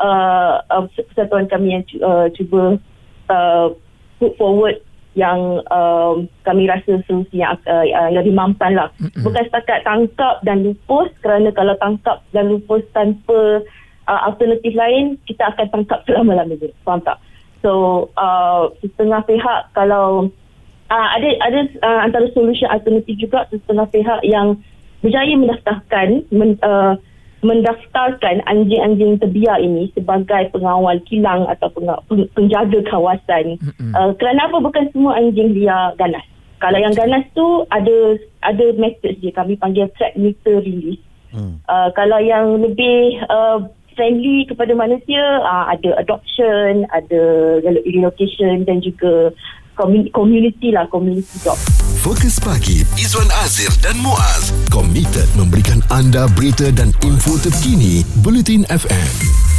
uh, 0.00 0.64
uh, 0.68 0.84
persatuan 0.88 1.48
kami 1.48 1.80
yang 1.80 1.84
uh, 2.00 2.28
cuba 2.32 2.80
uh, 3.28 3.66
put 4.20 4.32
forward 4.36 4.80
yang 5.12 5.60
um, 5.68 6.24
kami 6.48 6.64
rasa 6.64 7.04
solusi 7.04 7.44
yang 7.44 7.52
uh, 7.68 7.84
yang 7.84 8.16
lebih 8.16 8.32
mampan 8.32 8.72
lah. 8.72 8.88
Mm-hmm. 8.96 9.22
Bukan 9.28 9.42
setakat 9.44 9.84
tangkap 9.84 10.40
dan 10.40 10.64
lupus 10.64 11.12
kerana 11.20 11.52
kalau 11.52 11.76
tangkap 11.76 12.24
dan 12.32 12.48
lupus 12.48 12.80
tanpa 12.96 13.60
uh, 14.08 14.20
alternatif 14.24 14.72
lain, 14.72 15.20
kita 15.28 15.52
akan 15.52 15.68
tangkap 15.68 16.00
selama-lamanya. 16.08 16.72
Faham 16.84 17.04
tak? 17.04 17.20
So, 17.62 18.10
uh, 18.18 18.72
setengah 18.82 19.22
pihak 19.28 19.70
kalau 19.76 20.32
uh, 20.92 21.08
ada 21.16 21.28
ada 21.48 21.60
uh, 21.80 22.00
antara 22.04 22.28
solusi 22.36 22.68
alternatif 22.68 23.16
juga 23.16 23.48
setengah 23.48 23.88
pihak 23.88 24.20
yang 24.28 24.60
berjaya 25.00 25.34
mendaftarkan 25.34 26.08
men, 26.28 26.60
uh, 26.60 26.94
mendaftarkan 27.42 28.38
anjing-anjing 28.46 29.18
terbiar 29.18 29.58
ini 29.58 29.90
sebagai 29.98 30.54
pengawal 30.54 31.02
kilang 31.10 31.42
atau 31.50 31.74
penjaga 32.38 32.86
kawasan. 32.86 33.58
Uh, 33.82 34.14
kerana 34.14 34.46
apa 34.46 34.62
bukan 34.62 34.86
semua 34.94 35.18
anjing 35.18 35.50
liar 35.56 35.96
ganas. 35.98 36.22
Kalau 36.62 36.78
yang 36.78 36.94
ganas 36.94 37.26
tu 37.34 37.66
ada 37.74 38.14
ada 38.46 38.66
method 38.78 39.18
dia 39.18 39.34
kami 39.34 39.58
panggil 39.58 39.90
track 39.98 40.14
meter 40.14 40.62
release. 40.62 41.02
Hmm. 41.34 41.58
Uh, 41.66 41.90
kalau 41.98 42.22
yang 42.22 42.62
lebih 42.62 43.18
uh, 43.26 43.66
friendly 43.98 44.46
kepada 44.46 44.70
manusia 44.78 45.42
uh, 45.42 45.66
ada 45.74 45.98
adoption, 45.98 46.86
ada 46.94 47.22
relocation 47.66 48.62
dan 48.62 48.78
juga 48.78 49.34
community 49.76 50.72
lah, 50.72 50.88
community 50.88 51.36
job. 51.40 51.58
Fokus 52.02 52.42
pagi 52.42 52.82
Izwan 52.98 53.30
Azir 53.46 53.70
dan 53.78 53.94
Muaz 54.02 54.50
komited 54.74 55.30
memberikan 55.38 55.78
anda 55.94 56.26
berita 56.34 56.66
dan 56.74 56.90
info 57.06 57.38
terkini 57.38 58.02
Bulletin 58.26 58.66
FM. 58.66 59.51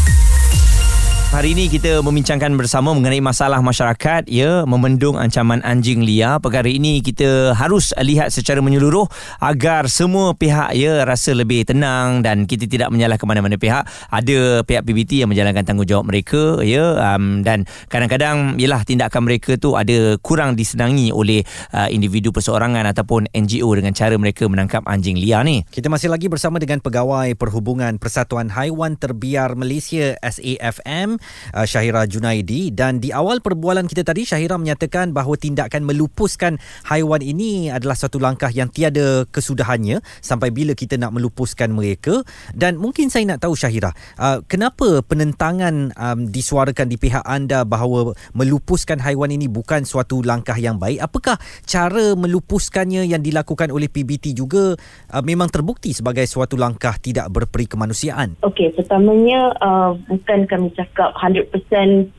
Hari 1.34 1.58
ini 1.58 1.66
kita 1.66 2.06
membincangkan 2.06 2.54
bersama 2.54 2.94
mengenai 2.94 3.18
masalah 3.18 3.58
masyarakat 3.58 4.30
ya 4.30 4.70
memendung 4.70 5.18
ancaman 5.18 5.66
anjing 5.66 6.06
liar. 6.06 6.38
Perkara 6.38 6.70
ini 6.70 7.02
kita 7.02 7.58
harus 7.58 7.90
lihat 8.06 8.30
secara 8.30 8.62
menyeluruh 8.62 9.10
agar 9.42 9.90
semua 9.90 10.38
pihak 10.38 10.78
ya 10.78 11.02
rasa 11.02 11.34
lebih 11.34 11.66
tenang 11.66 12.22
dan 12.22 12.46
kita 12.46 12.70
tidak 12.70 12.94
menyalahkan 12.94 13.26
mana-mana 13.26 13.58
pihak. 13.58 13.82
Ada 14.14 14.62
pihak 14.62 14.86
PBT 14.86 15.26
yang 15.26 15.34
menjalankan 15.34 15.66
tanggungjawab 15.66 16.06
mereka 16.06 16.62
ya 16.62 17.02
um, 17.02 17.42
dan 17.42 17.66
kadang-kadang 17.90 18.62
ialah 18.62 18.86
tindakan 18.86 19.26
mereka 19.26 19.58
tu 19.58 19.74
ada 19.74 20.22
kurang 20.22 20.54
disenangi 20.54 21.10
oleh 21.10 21.42
uh, 21.74 21.90
individu 21.90 22.30
perseorangan 22.30 22.86
ataupun 22.94 23.34
NGO 23.34 23.74
dengan 23.74 23.98
cara 23.98 24.14
mereka 24.22 24.46
menangkap 24.46 24.86
anjing 24.86 25.18
liar 25.18 25.42
ni. 25.42 25.66
Kita 25.66 25.90
masih 25.90 26.14
lagi 26.14 26.30
bersama 26.30 26.62
dengan 26.62 26.78
pegawai 26.78 27.34
Perhubungan 27.34 27.98
Persatuan 27.98 28.54
Haiwan 28.54 29.02
Terbiar 29.02 29.58
Malaysia 29.58 30.14
SAFM 30.22 31.23
uh, 31.56 31.66
Syahira 31.66 32.04
Junaidi. 32.06 32.70
Dan 32.74 33.00
di 33.00 33.10
awal 33.16 33.40
perbualan 33.40 33.88
kita 33.88 34.04
tadi 34.04 34.28
Syahira 34.28 34.60
menyatakan 34.60 35.16
bahawa 35.16 35.40
tindakan 35.40 35.88
melupuskan 35.88 36.60
haiwan 36.92 37.24
ini 37.24 37.72
adalah 37.72 37.96
satu 37.96 38.20
langkah 38.20 38.52
yang 38.52 38.68
tiada 38.68 39.24
kesudahannya 39.32 40.04
sampai 40.20 40.52
bila 40.52 40.76
kita 40.76 41.00
nak 41.00 41.16
melupuskan 41.16 41.72
mereka. 41.72 42.22
Dan 42.52 42.76
mungkin 42.78 43.08
saya 43.08 43.24
nak 43.24 43.46
tahu 43.46 43.56
Syahira 43.56 43.96
uh, 44.20 44.44
kenapa 44.46 45.02
penentangan 45.06 45.96
um, 45.96 46.20
disuarakan 46.28 46.92
di 46.92 46.98
pihak 47.00 47.24
anda 47.24 47.64
bahawa 47.64 48.12
melupuskan 48.36 49.00
haiwan 49.00 49.32
ini 49.32 49.48
bukan 49.48 49.88
suatu 49.88 50.20
langkah 50.20 50.60
yang 50.60 50.76
baik? 50.76 51.00
Apakah 51.00 51.40
cara 51.64 52.18
melupuskannya 52.18 53.08
yang 53.08 53.24
dilakukan 53.24 53.72
oleh 53.72 53.88
PBT 53.88 54.36
juga 54.36 54.74
uh, 55.14 55.24
memang 55.24 55.48
terbukti 55.48 55.94
sebagai 55.94 56.26
suatu 56.26 56.58
langkah 56.58 56.98
tidak 56.98 57.30
berperi 57.30 57.70
kemanusiaan 57.70 58.42
okey 58.42 58.74
pertamanya 58.74 59.54
uh, 59.62 59.94
bukan 60.10 60.50
kami 60.50 60.74
cakap 60.74 61.13
100% 61.18 61.50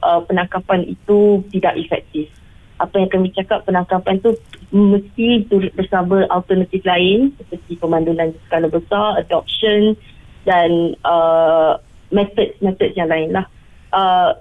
uh, 0.02 0.20
penangkapan 0.26 0.80
itu 0.86 1.42
tidak 1.54 1.74
efektif. 1.78 2.30
Apa 2.78 2.98
yang 2.98 3.10
kami 3.10 3.30
cakap 3.30 3.62
penangkapan 3.64 4.18
itu 4.18 4.34
mesti 4.74 5.46
turut 5.46 5.70
bersama 5.78 6.26
alternatif 6.30 6.82
lain 6.82 7.30
seperti 7.38 7.78
pemandulan 7.78 8.34
skala 8.46 8.66
besar, 8.66 9.22
adoption 9.22 9.94
dan 10.42 10.98
uh, 11.06 11.78
metod-metod 12.10 12.90
yang 12.98 13.08
lain 13.08 13.30
lah. 13.30 13.46
Uh, 13.94 14.34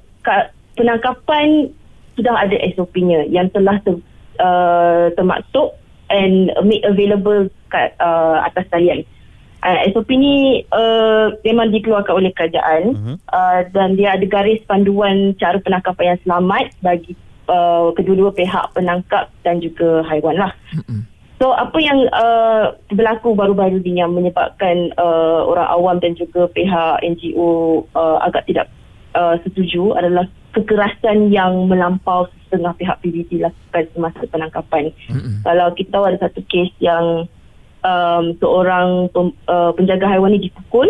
penangkapan 0.74 1.70
sudah 2.18 2.34
ada 2.46 2.58
SOP-nya 2.74 3.26
yang 3.30 3.50
telah 3.54 3.78
ter, 3.86 3.98
uh, 4.42 5.10
termaktub 5.14 5.78
and 6.10 6.54
made 6.66 6.86
available 6.86 7.50
kat 7.70 7.94
uh, 8.02 8.42
atas 8.46 8.66
talian. 8.70 9.06
Uh, 9.64 9.80
SOP 9.96 10.12
ni 10.12 10.68
uh, 10.76 11.32
memang 11.48 11.72
dikeluarkan 11.72 12.20
oleh 12.20 12.36
kerajaan 12.36 12.84
uh-huh. 13.00 13.16
uh, 13.32 13.64
dan 13.72 13.96
dia 13.96 14.12
ada 14.12 14.28
garis 14.28 14.60
panduan 14.68 15.32
cara 15.40 15.56
penangkapan 15.64 16.14
yang 16.14 16.20
selamat 16.28 16.66
bagi 16.84 17.16
uh, 17.48 17.96
kedua-dua 17.96 18.36
pihak 18.36 18.76
penangkap 18.76 19.32
dan 19.48 19.64
juga 19.64 20.04
haiwan 20.12 20.36
lah. 20.36 20.52
Uh-huh. 20.76 21.08
So 21.40 21.56
apa 21.56 21.80
yang 21.80 22.08
uh, 22.12 22.76
berlaku 22.92 23.40
baru-baru 23.40 23.80
ini 23.84 24.04
yang 24.04 24.12
menyebabkan 24.12 24.92
uh, 25.00 25.48
orang 25.48 25.68
awam 25.72 25.96
dan 26.04 26.20
juga 26.20 26.48
pihak 26.52 27.00
NGO 27.04 27.84
uh, 27.96 28.20
agak 28.24 28.48
tidak 28.52 28.68
uh, 29.16 29.40
setuju 29.48 29.96
adalah 29.96 30.28
kekerasan 30.54 31.34
yang 31.34 31.72
melampau 31.72 32.30
setengah 32.46 32.76
pihak 32.78 32.96
PBT 33.02 33.42
lakukan 33.42 33.84
semasa 33.96 34.22
penangkapan. 34.30 34.92
Uh-huh. 35.10 35.40
Kalau 35.44 35.68
kita 35.74 35.98
ada 35.98 36.18
satu 36.20 36.44
kes 36.46 36.72
yang 36.84 37.32
um, 37.84 38.34
seorang 38.40 39.12
pem, 39.12 39.28
uh, 39.48 39.72
penjaga 39.76 40.08
haiwan 40.10 40.34
ini 40.34 40.50
dipukul 40.50 40.90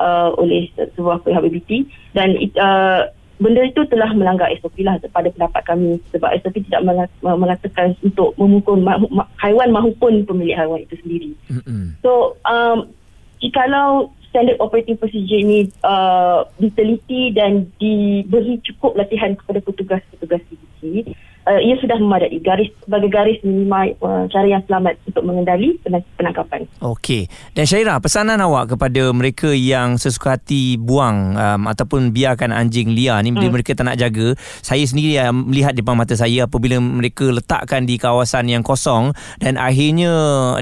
uh, 0.00 0.30
oleh 0.38 0.70
sebuah 0.96 1.22
pihak 1.26 1.42
BBT 1.44 1.70
dan 2.16 2.34
uh, 2.58 3.10
benda 3.42 3.66
itu 3.66 3.82
telah 3.90 4.14
melanggar 4.14 4.46
SOP 4.62 4.86
lah 4.86 4.96
pada 5.10 5.28
pendapat 5.28 5.62
kami 5.66 5.98
sebab 6.14 6.30
SOP 6.40 6.62
tidak 6.70 6.86
mengatakan 7.20 7.98
untuk 8.00 8.32
memukul 8.38 8.78
ma- 8.78 9.02
ma- 9.10 9.30
haiwan 9.42 9.74
maupun 9.74 10.22
pemilik 10.22 10.54
haiwan 10.54 10.86
itu 10.86 10.94
sendiri. 11.02 11.30
Mm-hmm. 11.50 11.98
So, 12.00 12.38
um, 12.46 12.94
jikalau 13.42 14.14
standard 14.30 14.58
operating 14.62 14.98
procedure 14.98 15.38
ini 15.38 15.70
uh, 15.82 16.46
diteliti 16.58 17.34
dan 17.34 17.70
diberi 17.78 18.58
cukup 18.66 18.98
latihan 18.98 19.34
kepada 19.38 19.62
petugas-petugas 19.62 20.42
BBT, 20.50 21.14
uh, 21.46 21.60
ia 21.60 21.76
sudah 21.78 21.96
memadai 22.00 22.40
garis 22.40 22.72
sebagai 22.84 23.10
garis 23.12 23.38
minimal 23.44 23.94
uh, 24.00 24.24
cara 24.32 24.46
yang 24.48 24.62
selamat 24.64 24.98
untuk 25.08 25.22
mengendali 25.24 25.76
penangkapan. 26.16 26.66
Okey. 26.80 27.28
Dan 27.52 27.64
Syaira, 27.68 28.00
pesanan 28.00 28.40
awak 28.40 28.76
kepada 28.76 29.12
mereka 29.12 29.52
yang 29.52 30.00
sesuka 30.00 30.36
hati 30.36 30.80
buang 30.80 31.36
um, 31.36 31.62
ataupun 31.68 32.10
biarkan 32.10 32.50
anjing 32.50 32.92
liar 32.92 33.20
ni 33.22 33.30
bila 33.30 33.48
hmm. 33.48 33.54
mereka 33.60 33.76
tak 33.76 33.86
nak 33.86 34.00
jaga, 34.00 34.34
saya 34.64 34.84
sendiri 34.84 35.20
uh, 35.20 35.32
melihat 35.32 35.76
di 35.76 35.84
depan 35.84 35.96
mata 35.96 36.16
saya 36.16 36.48
apabila 36.48 36.80
mereka 36.80 37.28
letakkan 37.28 37.84
di 37.84 38.00
kawasan 38.00 38.48
yang 38.48 38.64
kosong 38.64 39.12
dan 39.38 39.60
akhirnya 39.60 40.10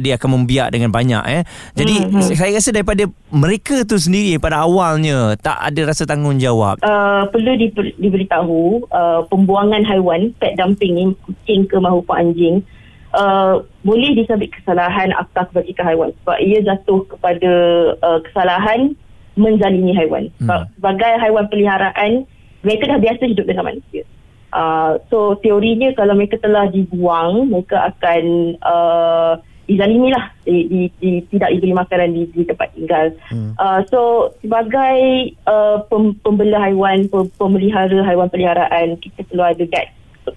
dia 0.03 0.19
akan 0.19 0.43
membiak 0.43 0.75
dengan 0.75 0.91
banyak 0.91 1.25
eh. 1.31 1.43
Jadi 1.79 1.95
hmm. 2.03 2.11
hmm. 2.11 2.35
saya 2.35 2.59
rasa 2.59 2.71
daripada 2.75 3.07
mereka 3.31 3.87
tu 3.87 3.97
sendiri 3.97 4.37
pada 4.43 4.67
awalnya 4.67 5.39
tak 5.39 5.57
ada 5.57 5.81
rasa 5.89 6.05
tanggungjawab. 6.05 6.83
Uh, 6.83 7.25
perlu 7.31 7.57
di- 7.57 7.97
diberitahu 7.97 8.87
uh, 8.91 9.21
pembuangan 9.31 9.87
haiwan 9.87 10.35
pet 10.37 10.59
dump 10.59 10.72
dumping 10.73 10.93
ni 10.97 11.05
kucing 11.29 11.69
ke 11.69 11.76
maupun 11.76 12.17
anjing 12.17 12.57
uh, 13.12 13.61
boleh 13.85 14.17
disabit 14.17 14.49
kesalahan 14.57 15.12
akta 15.12 15.49
kebajikan 15.52 15.85
haiwan 15.93 16.11
sebab 16.23 16.37
ia 16.41 16.59
jatuh 16.64 17.05
kepada 17.07 17.52
uh, 18.00 18.19
kesalahan 18.25 18.97
menzalimi 19.37 19.93
haiwan 19.93 20.33
hmm. 20.41 20.64
sebagai 20.76 21.12
haiwan 21.21 21.47
peliharaan 21.49 22.25
mereka 22.64 22.88
dah 22.88 22.99
biasa 23.00 23.23
hidup 23.29 23.45
dengan 23.45 23.69
manusia 23.69 24.02
uh, 24.52 25.00
so 25.09 25.37
teorinya 25.41 25.93
kalau 25.97 26.17
mereka 26.17 26.41
telah 26.41 26.69
dibuang 26.69 27.49
mereka 27.49 27.93
akan 27.93 28.57
uh, 28.61 29.33
dizalimi 29.62 30.11
lah 30.11 30.26
di, 30.43 30.67
di, 30.69 30.81
di, 30.99 31.11
tidak 31.33 31.55
diberi 31.55 31.73
makanan 31.73 32.11
di, 32.12 32.23
di 32.35 32.43
tempat 32.45 32.69
tinggal 32.76 33.07
hmm. 33.31 33.57
uh, 33.57 33.81
so 33.88 34.33
sebagai 34.43 35.33
uh, 35.49 35.81
pem, 35.87 36.12
pembela 36.21 36.61
haiwan 36.61 37.09
pem, 37.09 37.31
pemelihara 37.41 38.05
haiwan 38.05 38.29
peliharaan 38.29 38.99
kita 39.00 39.25
perlu 39.31 39.45
ada 39.47 39.64
guide 39.64 39.93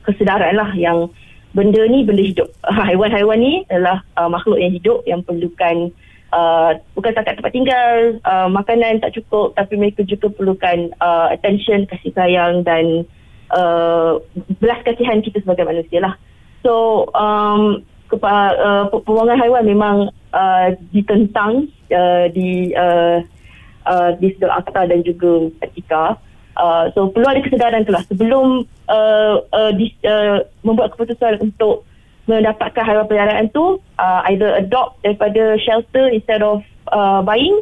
kesedaran 0.05 0.55
lah 0.57 0.71
yang 0.77 1.09
benda 1.55 1.81
ni 1.87 2.03
benda 2.03 2.23
hidup. 2.23 2.49
Haiwan-haiwan 2.87 3.39
ni 3.39 3.63
adalah 3.71 4.03
uh, 4.19 4.27
makhluk 4.27 4.59
yang 4.59 4.71
hidup 4.75 4.99
yang 5.07 5.21
perlukan 5.23 5.93
uh, 6.35 6.75
bukan 6.93 7.11
setakat 7.15 7.39
tempat 7.39 7.53
tinggal, 7.55 7.95
uh, 8.27 8.47
makanan 8.51 8.99
tak 8.99 9.15
cukup 9.15 9.55
tapi 9.55 9.79
mereka 9.79 10.03
juga 10.03 10.27
perlukan 10.27 10.91
uh, 10.99 11.31
attention, 11.31 11.87
kasih 11.87 12.11
sayang 12.11 12.67
dan 12.67 13.07
uh, 13.55 14.19
belas 14.59 14.79
kasihan 14.83 15.23
kita 15.23 15.39
sebagai 15.41 15.63
manusia 15.63 16.03
lah. 16.03 16.13
So, 16.65 17.05
um, 17.13 17.85
kepa, 18.09 18.33
uh, 18.57 18.83
pembuangan 18.89 19.37
haiwan 19.37 19.65
memang 19.69 19.97
uh, 20.33 20.67
ditentang 20.89 21.69
uh, 21.93 22.25
di 22.33 22.73
uh, 22.73 23.21
uh, 23.85 24.09
di 24.17 24.33
sedul 24.35 24.51
akta 24.51 24.89
dan 24.89 25.05
juga 25.05 25.49
etika. 25.61 26.17
Uh, 26.55 26.87
so 26.95 27.11
perlu 27.11 27.27
ada 27.27 27.43
kesedaran 27.43 27.83
itulah 27.83 28.03
sebelum 28.07 28.63
uh, 28.87 29.43
uh, 29.51 29.71
dis, 29.75 29.91
uh, 30.07 30.39
membuat 30.63 30.95
keputusan 30.95 31.43
untuk 31.43 31.83
mendapatkan 32.25 32.81
haiwan 32.81 33.05
peliharaan 33.05 33.51
tu 33.51 33.77
uh, 33.99 34.19
either 34.31 34.55
adopt 34.57 34.97
daripada 35.03 35.59
shelter 35.61 36.09
instead 36.09 36.41
of 36.41 36.63
uh, 36.95 37.21
buying 37.21 37.59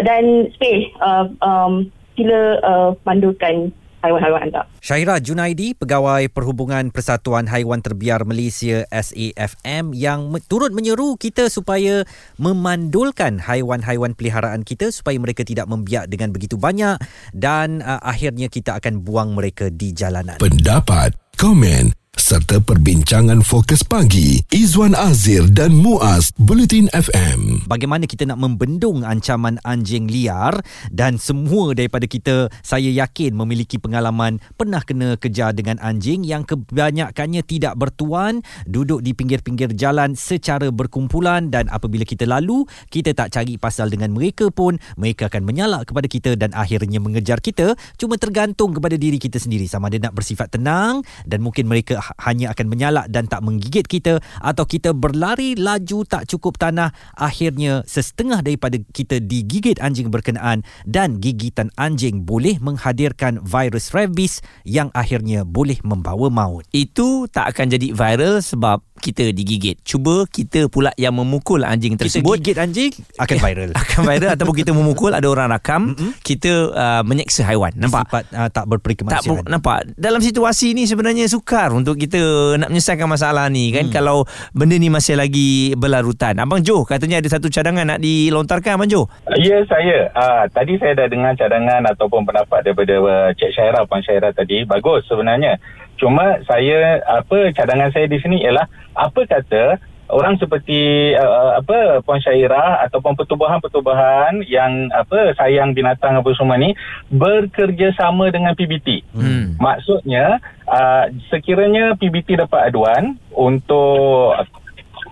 dan 0.00 0.48
spay 0.56 0.90
uh, 1.04 1.28
um, 1.44 1.92
sila 2.16 2.58
uh, 2.64 2.90
mandulkan 3.04 3.70
haiwan-haiwan 4.02 4.42
anda. 4.50 4.62
Syaira 4.82 5.22
Junaidi, 5.22 5.78
Pegawai 5.78 6.26
Perhubungan 6.28 6.90
Persatuan 6.90 7.46
Haiwan 7.48 7.80
Terbiar 7.80 8.26
Malaysia 8.26 8.84
SAFM 8.90 9.94
yang 9.94 10.28
turut 10.50 10.74
menyeru 10.74 11.14
kita 11.16 11.46
supaya 11.48 12.02
memandulkan 12.36 13.38
haiwan-haiwan 13.40 14.18
peliharaan 14.18 14.66
kita 14.66 14.90
supaya 14.90 15.16
mereka 15.22 15.46
tidak 15.46 15.70
membiak 15.70 16.10
dengan 16.10 16.34
begitu 16.34 16.58
banyak 16.58 16.98
dan 17.32 17.80
uh, 17.80 18.02
akhirnya 18.02 18.50
kita 18.50 18.76
akan 18.76 19.06
buang 19.06 19.32
mereka 19.38 19.70
di 19.70 19.94
jalanan. 19.94 20.42
Pendapat, 20.42 21.14
komen 21.38 22.01
serta 22.32 22.64
perbincangan 22.64 23.44
fokus 23.44 23.84
pagi. 23.84 24.40
Izwan 24.48 24.96
Azir 24.96 25.44
dan 25.52 25.76
Muaz 25.76 26.32
Bulletin 26.40 26.88
FM. 26.88 27.68
Bagaimana 27.68 28.08
kita 28.08 28.24
nak 28.24 28.40
membendung 28.40 29.04
ancaman 29.04 29.60
anjing 29.68 30.08
liar 30.08 30.64
dan 30.88 31.20
semua 31.20 31.76
daripada 31.76 32.08
kita 32.08 32.48
saya 32.64 32.88
yakin 32.88 33.36
memiliki 33.36 33.76
pengalaman 33.76 34.40
pernah 34.56 34.80
kena 34.80 35.20
kejar 35.20 35.52
dengan 35.52 35.76
anjing 35.84 36.24
yang 36.24 36.48
kebanyakannya 36.48 37.44
tidak 37.44 37.76
bertuan 37.76 38.40
duduk 38.64 39.04
di 39.04 39.12
pinggir-pinggir 39.12 39.76
jalan 39.76 40.16
secara 40.16 40.72
berkumpulan 40.72 41.52
dan 41.52 41.68
apabila 41.68 42.08
kita 42.08 42.24
lalu 42.24 42.64
kita 42.88 43.12
tak 43.12 43.36
cari 43.36 43.60
pasal 43.60 43.92
dengan 43.92 44.08
mereka 44.16 44.48
pun 44.48 44.80
mereka 44.96 45.28
akan 45.28 45.44
menyalak 45.44 45.84
kepada 45.92 46.08
kita 46.08 46.40
dan 46.40 46.56
akhirnya 46.56 46.96
mengejar 46.96 47.44
kita. 47.44 47.76
Cuma 48.00 48.16
tergantung 48.16 48.72
kepada 48.72 48.96
diri 48.96 49.20
kita 49.20 49.36
sendiri. 49.36 49.68
Sama 49.68 49.92
ada 49.92 50.08
nak 50.08 50.16
bersifat 50.16 50.48
tenang 50.48 51.04
dan 51.28 51.44
mungkin 51.44 51.68
mereka 51.68 52.00
ha- 52.00 52.21
hanya 52.24 52.54
akan 52.54 52.66
menyalak 52.70 53.06
dan 53.10 53.26
tak 53.26 53.42
menggigit 53.42 53.86
kita 53.86 54.22
atau 54.38 54.64
kita 54.64 54.94
berlari 54.94 55.58
laju 55.58 56.06
tak 56.06 56.30
cukup 56.30 56.56
tanah 56.58 56.94
akhirnya 57.18 57.82
sesetengah 57.86 58.40
daripada 58.40 58.78
kita 58.94 59.18
digigit 59.18 59.82
anjing 59.82 60.08
berkenaan 60.08 60.62
dan 60.86 61.18
gigitan 61.18 61.68
anjing 61.74 62.22
boleh 62.22 62.58
menghadirkan 62.62 63.42
virus 63.42 63.90
rabies 63.90 64.44
yang 64.62 64.88
akhirnya 64.94 65.42
boleh 65.42 65.78
membawa 65.82 66.30
maut. 66.30 66.64
Itu 66.70 67.26
tak 67.28 67.56
akan 67.56 67.74
jadi 67.74 67.94
viral 67.94 68.44
sebab 68.44 68.82
kita 69.02 69.34
digigit. 69.34 69.82
Cuba 69.82 70.22
kita 70.30 70.70
pula 70.70 70.94
yang 70.94 71.18
memukul 71.18 71.66
anjing 71.66 71.98
Kita 71.98 72.06
tersebut. 72.06 72.38
gigit 72.38 72.56
anjing 72.62 72.92
akan 73.18 73.36
viral. 73.42 73.70
akan 73.74 74.00
viral 74.06 74.30
ataupun 74.38 74.54
kita 74.54 74.70
memukul 74.70 75.10
ada 75.10 75.26
orang 75.26 75.50
rakam. 75.50 75.98
Kita 76.22 76.70
uh, 76.70 77.02
menyeksa 77.02 77.42
haiwan. 77.42 77.74
Nampak? 77.74 78.06
Sifat 78.06 78.24
uh, 78.30 78.48
tak 78.54 78.64
berperi 78.70 78.94
tak 79.02 79.26
nampak? 79.50 79.90
Dalam 79.98 80.22
situasi 80.22 80.78
ni 80.78 80.86
sebenarnya 80.86 81.26
sukar 81.26 81.74
untuk 81.74 81.98
kita 81.98 82.54
nak 82.62 82.70
menyelesaikan 82.70 83.10
masalah 83.10 83.50
ni 83.50 83.74
kan. 83.74 83.90
Hmm. 83.90 83.92
kalau 83.92 84.22
benda 84.54 84.78
ni 84.78 84.86
masih 84.86 85.18
lagi 85.18 85.74
berlarutan. 85.74 86.38
Abang 86.38 86.62
Jo 86.62 86.86
katanya 86.86 87.18
ada 87.18 87.26
satu 87.26 87.50
cadangan 87.50 87.96
nak 87.96 87.98
dilontarkan 87.98 88.78
abang 88.78 88.86
Jo 88.86 89.10
Ya 89.34 89.58
saya. 89.66 90.14
Uh, 90.14 90.44
Tadi 90.52 90.76
saya 90.76 90.92
dah 90.94 91.08
dengar 91.08 91.32
cadangan 91.34 91.82
Ataupun 91.88 92.28
pendapat 92.28 92.62
daripada 92.62 92.94
uh, 93.00 93.30
Cik 93.34 93.50
Syairah 93.56 93.82
Puan 93.88 94.04
Syairah 94.04 94.30
tadi. 94.30 94.62
Bagus 94.68 95.02
sebenarnya 95.08 95.58
Cuma 96.02 96.42
saya 96.50 96.98
Apa 97.06 97.54
cadangan 97.54 97.94
saya 97.94 98.10
di 98.10 98.18
sini 98.18 98.42
ialah 98.42 98.66
Apa 98.98 99.22
kata 99.22 99.78
Orang 100.12 100.36
seperti 100.36 101.12
uh, 101.16 101.56
apa 101.56 102.04
Puan 102.04 102.20
Syairah 102.20 102.84
ataupun 102.84 103.16
pertubuhan-pertubuhan 103.16 104.44
yang 104.44 104.92
apa 104.92 105.32
sayang 105.40 105.72
binatang 105.72 106.20
apa 106.20 106.28
semua 106.36 106.60
ni 106.60 106.76
bekerjasama 107.08 108.28
dengan 108.28 108.52
PBT. 108.52 109.08
hmm. 109.16 109.56
Maksudnya 109.56 110.36
uh, 110.68 111.08
sekiranya 111.32 111.96
PBT 111.96 112.44
dapat 112.44 112.68
aduan 112.68 113.16
untuk 113.32 114.36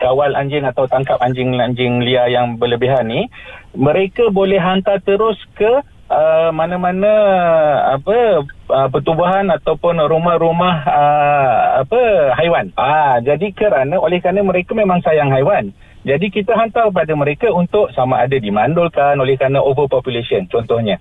kawal 0.04 0.36
anjing 0.36 0.68
atau 0.68 0.84
tangkap 0.84 1.16
anjing-anjing 1.24 2.04
liar 2.04 2.28
yang 2.28 2.60
berlebihan 2.60 3.08
ni, 3.08 3.28
mereka 3.72 4.28
boleh 4.28 4.60
hantar 4.60 5.00
terus 5.00 5.40
ke 5.56 5.80
uh, 6.10 6.50
mana-mana 6.50 7.12
apa 7.94 8.44
uh, 8.68 8.88
pertubuhan 8.90 9.46
ataupun 9.54 9.96
rumah-rumah 10.02 10.74
uh, 10.84 11.56
apa 11.86 12.00
haiwan. 12.36 12.74
Ah 12.74 13.22
jadi 13.22 13.54
kerana 13.54 13.96
oleh 13.96 14.18
kerana 14.18 14.42
mereka 14.42 14.74
memang 14.74 15.00
sayang 15.00 15.30
haiwan. 15.30 15.70
Jadi 16.00 16.32
kita 16.32 16.56
hantar 16.56 16.88
pada 16.90 17.12
mereka 17.12 17.52
untuk 17.52 17.92
sama 17.92 18.24
ada 18.24 18.36
dimandulkan 18.36 19.20
oleh 19.20 19.38
kerana 19.38 19.62
overpopulation 19.62 20.50
contohnya. 20.50 20.98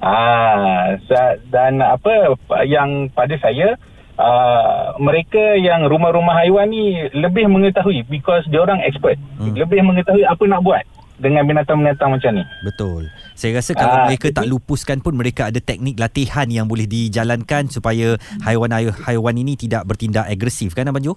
Ah 0.00 0.96
sa- 1.06 1.38
dan 1.52 1.84
apa 1.84 2.36
yang 2.64 3.12
pada 3.12 3.36
saya 3.42 3.76
uh, 4.16 4.96
mereka 5.02 5.56
yang 5.60 5.84
rumah-rumah 5.88 6.42
haiwan 6.44 6.72
ni 6.72 7.10
lebih 7.12 7.48
mengetahui 7.52 8.08
because 8.08 8.44
dia 8.48 8.64
orang 8.64 8.80
expert. 8.86 9.20
Hmm. 9.36 9.52
Lebih 9.52 9.84
mengetahui 9.84 10.24
apa 10.24 10.42
nak 10.48 10.64
buat 10.64 10.84
dengan 11.16 11.42
binatang-binatang 11.48 12.12
macam 12.12 12.30
ni. 12.36 12.44
Betul. 12.60 13.08
Saya 13.32 13.60
rasa 13.60 13.72
kalau 13.72 13.96
Ah, 13.96 14.06
mereka 14.08 14.28
tak 14.32 14.46
lupuskan 14.48 15.00
pun 15.00 15.16
mereka 15.16 15.48
ada 15.48 15.60
teknik 15.60 15.96
latihan 15.96 16.44
yang 16.48 16.68
boleh 16.68 16.84
dijalankan 16.84 17.72
supaya 17.72 18.20
haiwan-haiwan 18.44 19.36
ini 19.36 19.56
tidak 19.56 19.88
bertindak 19.88 20.28
agresif 20.28 20.76
kan 20.76 20.88
Abang 20.88 21.04
Jo? 21.04 21.16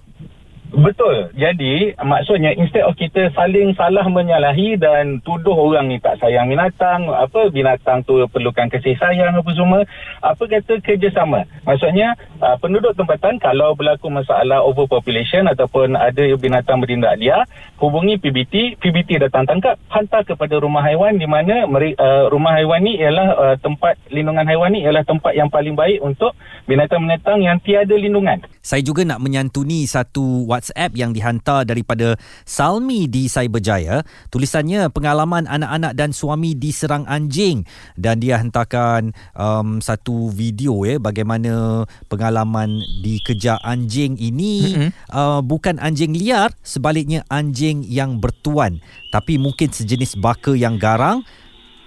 Betul. 0.70 1.34
Jadi 1.34 1.94
maksudnya 1.98 2.54
instead 2.54 2.86
of 2.86 2.94
kita 2.94 3.34
saling 3.34 3.74
salah 3.74 4.06
menyalahi 4.06 4.78
dan 4.78 5.18
tuduh 5.26 5.54
orang 5.54 5.90
ni 5.90 5.98
tak 5.98 6.22
sayang 6.22 6.46
binatang, 6.46 7.10
apa 7.10 7.50
binatang 7.50 8.06
tu 8.06 8.22
perlukan 8.30 8.70
kasih 8.70 8.94
sayang 8.94 9.34
apa 9.34 9.50
semua, 9.50 9.82
apa 10.22 10.42
kata 10.46 10.78
kerjasama. 10.78 11.42
Maksudnya 11.66 12.14
uh, 12.38 12.54
penduduk 12.62 12.94
tempatan 12.94 13.42
kalau 13.42 13.74
berlaku 13.74 14.06
masalah 14.10 14.62
overpopulation 14.62 15.50
ataupun 15.50 15.98
ada 15.98 16.22
binatang 16.38 16.78
bertindak 16.78 17.18
liar, 17.18 17.42
hubungi 17.82 18.22
PBT, 18.22 18.78
PBT 18.78 19.26
datang 19.26 19.50
tangkap, 19.50 19.74
hantar 19.90 20.22
kepada 20.22 20.54
rumah 20.62 20.86
haiwan 20.86 21.18
di 21.18 21.26
mana 21.26 21.66
uh, 21.66 22.30
rumah 22.30 22.54
haiwan 22.54 22.86
ni 22.86 22.94
ialah 23.02 23.28
uh, 23.34 23.56
tempat 23.58 23.98
lindungan 24.14 24.46
haiwan 24.46 24.70
ni 24.70 24.86
ialah 24.86 25.02
tempat 25.02 25.34
yang 25.34 25.50
paling 25.50 25.74
baik 25.74 25.98
untuk 25.98 26.38
binatang-binatang 26.70 27.42
yang 27.42 27.58
tiada 27.58 27.98
lindungan. 27.98 28.38
Saya 28.62 28.84
juga 28.86 29.02
nak 29.02 29.18
menyantuni 29.18 29.88
satu 29.88 30.46
WhatsApp 30.60 30.92
yang 30.92 31.16
dihantar 31.16 31.64
daripada 31.64 32.20
Salmi 32.44 33.08
di 33.08 33.32
Cyberjaya. 33.32 34.04
Tulisannya 34.28 34.92
pengalaman 34.92 35.48
anak-anak 35.48 35.96
dan 35.96 36.12
suami 36.12 36.52
diserang 36.52 37.08
anjing 37.08 37.64
dan 37.96 38.20
dia 38.20 38.36
hantarkan 38.36 39.16
um, 39.32 39.80
satu 39.80 40.28
video 40.28 40.84
ya 40.84 41.00
bagaimana 41.00 41.88
pengalaman 42.12 42.84
dikejar 43.00 43.56
anjing 43.64 44.20
ini 44.20 44.76
mm-hmm. 44.76 44.90
uh, 45.16 45.40
bukan 45.40 45.80
anjing 45.80 46.12
liar 46.12 46.52
sebaliknya 46.60 47.24
anjing 47.32 47.80
yang 47.88 48.20
bertuan 48.20 48.84
tapi 49.08 49.40
mungkin 49.40 49.72
sejenis 49.72 50.20
baka 50.20 50.52
yang 50.52 50.76
garang. 50.76 51.24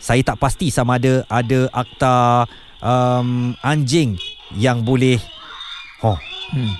Saya 0.01 0.19
tak 0.25 0.41
pasti 0.41 0.67
sama 0.67 0.99
ada 0.99 1.23
ada 1.31 1.69
akta 1.71 2.43
um, 2.81 3.53
anjing 3.61 4.17
yang 4.57 4.83
boleh 4.83 5.21
Oh, 6.03 6.19
Hmm. 6.51 6.75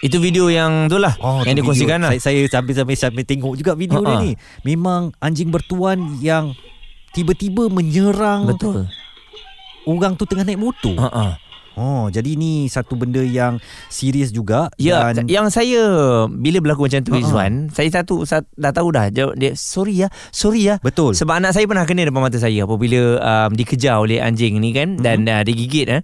Itu 0.00 0.16
video 0.16 0.48
yang 0.48 0.86
tu 0.86 0.96
lah 0.96 1.12
Oh, 1.18 1.40
yang 1.42 1.54
dikongsikan 1.54 2.00
lah. 2.00 2.10
Saya, 2.14 2.40
saya 2.40 2.40
sambil-sambil 2.50 2.96
sambil 2.96 3.22
tengok 3.22 3.52
juga 3.54 3.72
video 3.74 4.00
Ha-ha. 4.00 4.16
dia 4.16 4.16
ni. 4.22 4.32
Memang 4.64 5.12
anjing 5.18 5.48
bertuan 5.48 6.16
yang 6.18 6.56
tiba-tiba 7.10 7.66
menyerang 7.66 8.48
Betul. 8.48 8.88
orang 9.84 10.14
tu 10.14 10.24
tengah 10.24 10.42
naik 10.42 10.56
motor. 10.58 10.96
Ha 10.96 11.08
ah. 11.10 11.34
Oh, 11.72 12.06
jadi 12.06 12.34
ni 12.34 12.66
satu 12.66 12.92
benda 12.92 13.22
yang 13.22 13.56
serius 13.88 14.28
juga 14.28 14.68
Ya, 14.74 15.14
dan 15.14 15.24
yang 15.24 15.48
saya 15.48 15.80
bila 16.28 16.58
berlaku 16.58 16.84
macam 16.84 17.00
tu. 17.00 17.14
Izwan, 17.14 17.70
saya 17.70 17.88
satu 17.90 18.26
sa- 18.26 18.44
dah 18.52 18.68
tahu 18.68 18.90
dah. 18.90 19.08
Jawab 19.08 19.32
dia 19.34 19.54
sorry 19.54 19.96
ya, 19.96 20.08
sorry 20.28 20.66
ya. 20.66 20.76
betul. 20.78 21.14
Sebab 21.14 21.40
anak 21.40 21.54
saya 21.54 21.64
pernah 21.64 21.84
kena 21.84 22.04
depan 22.04 22.20
mata 22.20 22.36
saya 22.36 22.58
apabila 22.60 23.00
um, 23.16 23.50
dikejar 23.54 23.96
oleh 23.96 24.18
anjing 24.18 24.58
ni 24.58 24.72
kan 24.72 24.98
dan 24.98 25.22
Mhm. 25.22 25.30
uh, 25.30 25.42
digigit 25.42 25.86
eh. 25.90 26.00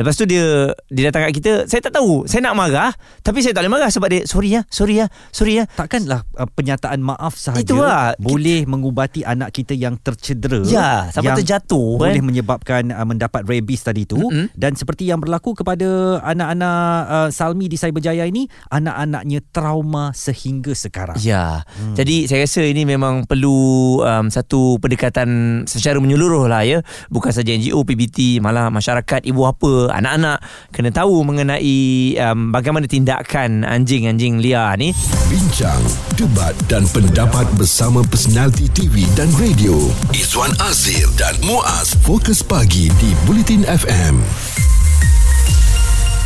Lepas 0.00 0.16
tu 0.16 0.24
dia 0.24 0.72
dia 0.88 1.12
datang 1.12 1.28
kat 1.28 1.32
kita, 1.36 1.52
saya 1.68 1.84
tak 1.84 2.00
tahu. 2.00 2.24
Saya 2.24 2.48
nak 2.48 2.56
marah 2.56 2.90
tapi 3.20 3.44
saya 3.44 3.52
tak 3.52 3.68
boleh 3.68 3.72
marah 3.76 3.90
sebab 3.92 4.08
dia 4.08 4.24
sorry 4.24 4.56
ya, 4.56 4.64
sorry 4.72 4.96
ya, 4.96 5.06
sorry 5.28 5.60
ya. 5.60 5.68
Takkanlah 5.68 6.24
uh, 6.40 6.48
penyataan 6.48 7.04
maaf 7.04 7.36
sahaja 7.36 7.60
Itulah. 7.60 8.16
boleh 8.16 8.64
mengubati 8.64 9.20
anak 9.20 9.52
kita 9.52 9.76
yang 9.76 10.00
tercedera 10.00 10.64
Ya, 10.64 11.12
sampai 11.12 11.36
yang 11.36 11.38
terjatuh 11.44 12.00
boleh 12.00 12.16
kan. 12.16 12.24
menyebabkan 12.24 12.82
uh, 12.88 13.04
mendapat 13.04 13.44
rabies 13.44 13.84
tadi 13.84 14.08
tu 14.08 14.16
Mm-mm. 14.16 14.48
dan 14.56 14.72
seperti 14.72 15.04
yang 15.04 15.20
berlaku 15.20 15.52
kepada 15.52 16.16
anak-anak 16.24 16.80
uh, 17.06 17.28
Salmi 17.28 17.68
di 17.68 17.76
Cyberjaya 17.76 18.24
ini 18.24 18.48
anak-anaknya 18.72 19.44
trauma 19.52 20.16
sehingga 20.16 20.72
sekarang. 20.72 21.20
Ya. 21.20 21.66
Hmm. 21.76 21.92
Jadi 21.92 22.24
saya 22.24 22.48
rasa 22.48 22.64
ini 22.64 22.88
memang 22.88 23.28
perlu 23.28 23.58
um, 24.00 24.26
satu 24.32 24.80
pendekatan 24.80 25.62
secara 25.66 26.00
menyeluruh 26.00 26.48
lah 26.48 26.64
ya. 26.64 26.80
Bukan 27.12 27.34
saja 27.34 27.52
NGO, 27.52 27.84
PBT, 27.84 28.40
malah 28.40 28.72
masyarakat, 28.72 29.26
ibu 29.26 29.44
apa, 29.44 29.89
anak-anak 29.92 30.38
kena 30.70 30.90
tahu 30.94 31.26
mengenai 31.26 32.14
um, 32.22 32.54
bagaimana 32.54 32.86
tindakan 32.86 33.66
anjing-anjing 33.66 34.38
liar 34.38 34.78
ni. 34.78 34.94
Bincang, 35.28 35.82
debat 36.14 36.54
dan 36.70 36.86
pendapat 36.90 37.46
bersama 37.58 38.00
personaliti 38.06 38.70
TV 38.70 39.04
dan 39.18 39.28
radio. 39.36 39.76
Izwan 40.14 40.54
Azir 40.64 41.06
dan 41.18 41.36
Muaz 41.44 41.94
Fokus 42.06 42.40
Pagi 42.40 42.88
di 43.02 43.10
Bulletin 43.26 43.66
FM. 43.68 44.18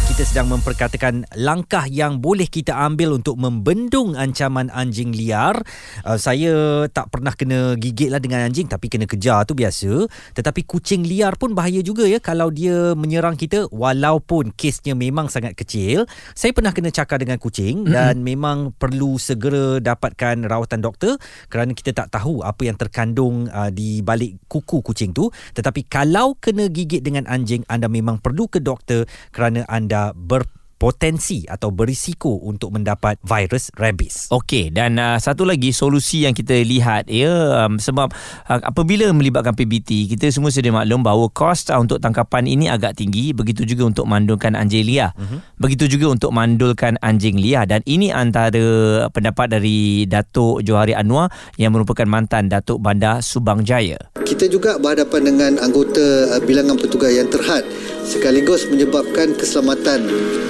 Kita 0.04 0.20
sedang 0.28 0.52
memperkatakan 0.52 1.24
langkah 1.40 1.88
yang 1.88 2.20
boleh 2.20 2.44
kita 2.44 2.76
ambil 2.76 3.16
untuk 3.16 3.40
membendung 3.40 4.12
ancaman 4.12 4.68
anjing 4.68 5.16
liar. 5.16 5.56
Uh, 6.04 6.20
saya 6.20 6.84
tak 6.92 7.08
pernah 7.08 7.32
kena 7.32 7.72
gigit 7.80 8.12
lah 8.12 8.20
dengan 8.20 8.44
anjing 8.44 8.68
tapi 8.68 8.92
kena 8.92 9.08
kejar 9.08 9.48
tu 9.48 9.56
biasa. 9.56 10.04
Tetapi 10.36 10.68
kucing 10.68 11.08
liar 11.08 11.40
pun 11.40 11.56
bahaya 11.56 11.80
juga 11.80 12.04
ya 12.04 12.20
kalau 12.20 12.52
dia 12.52 12.92
menyerang 12.92 13.32
kita 13.40 13.64
walaupun 13.72 14.52
kesnya 14.52 14.92
memang 14.92 15.32
sangat 15.32 15.56
kecil. 15.56 16.04
Saya 16.36 16.52
pernah 16.52 16.76
kena 16.76 16.92
cakar 16.92 17.24
dengan 17.24 17.40
kucing 17.40 17.88
mm-hmm. 17.88 17.94
dan 17.96 18.20
memang 18.20 18.76
perlu 18.76 19.16
segera 19.16 19.80
dapatkan 19.80 20.44
rawatan 20.44 20.84
doktor 20.84 21.16
kerana 21.48 21.72
kita 21.72 21.96
tak 21.96 22.12
tahu 22.12 22.44
apa 22.44 22.60
yang 22.68 22.76
terkandung 22.76 23.48
uh, 23.48 23.72
di 23.72 24.04
balik 24.04 24.36
kuku 24.52 24.84
kucing 24.84 25.16
tu. 25.16 25.32
Tetapi 25.56 25.88
kalau 25.88 26.36
kena 26.36 26.68
gigit 26.68 27.00
dengan 27.00 27.24
anjing 27.24 27.64
anda 27.72 27.88
memang 27.88 28.20
perlu 28.20 28.52
ke 28.52 28.60
doktor 28.60 29.08
kerana 29.32 29.64
anda 29.70 29.93
ber 30.14 30.42
potensi 30.76 31.46
atau 31.46 31.70
berisiko 31.72 32.42
untuk 32.44 32.74
mendapat 32.74 33.18
virus 33.22 33.70
rabies. 33.74 34.28
Okey 34.34 34.74
dan 34.74 34.98
uh, 34.98 35.16
satu 35.16 35.46
lagi 35.46 35.70
solusi 35.70 36.26
yang 36.26 36.34
kita 36.34 36.58
lihat 36.60 37.08
ya 37.08 37.66
um, 37.66 37.78
sebab 37.78 38.10
uh, 38.50 38.60
apabila 38.64 39.10
melibatkan 39.14 39.54
PBT 39.54 40.10
kita 40.10 40.28
semua 40.30 40.50
sedia 40.50 40.74
maklum 40.74 41.00
bahawa 41.00 41.30
kos 41.30 41.70
uh, 41.70 41.78
untuk 41.78 42.02
tangkapan 42.02 42.50
ini 42.50 42.66
agak 42.68 42.98
tinggi 42.98 43.30
begitu 43.32 43.64
juga 43.64 43.88
untuk 43.88 44.06
mandulkan 44.10 44.58
anjing 44.58 44.84
liar. 44.84 45.14
Uh-huh. 45.14 45.40
Begitu 45.58 45.96
juga 45.98 46.12
untuk 46.12 46.30
mandulkan 46.34 46.98
anjing 47.00 47.38
liar 47.38 47.64
dan 47.64 47.80
ini 47.86 48.10
antara 48.10 49.06
pendapat 49.10 49.58
dari 49.58 50.04
Datuk 50.04 50.66
Johari 50.66 50.92
Anwar 50.92 51.30
yang 51.56 51.72
merupakan 51.72 52.04
mantan 52.04 52.50
Datuk 52.50 52.82
Bandar 52.82 53.22
Subang 53.22 53.62
Jaya. 53.62 53.98
Kita 54.24 54.50
juga 54.50 54.76
berhadapan 54.80 55.30
dengan 55.30 55.52
anggota 55.62 56.34
uh, 56.34 56.42
bilangan 56.42 56.76
petugas 56.80 57.14
yang 57.14 57.28
terhad 57.30 57.62
sekaligus 58.04 58.68
menyebabkan 58.68 59.32
keselamatan 59.36 60.04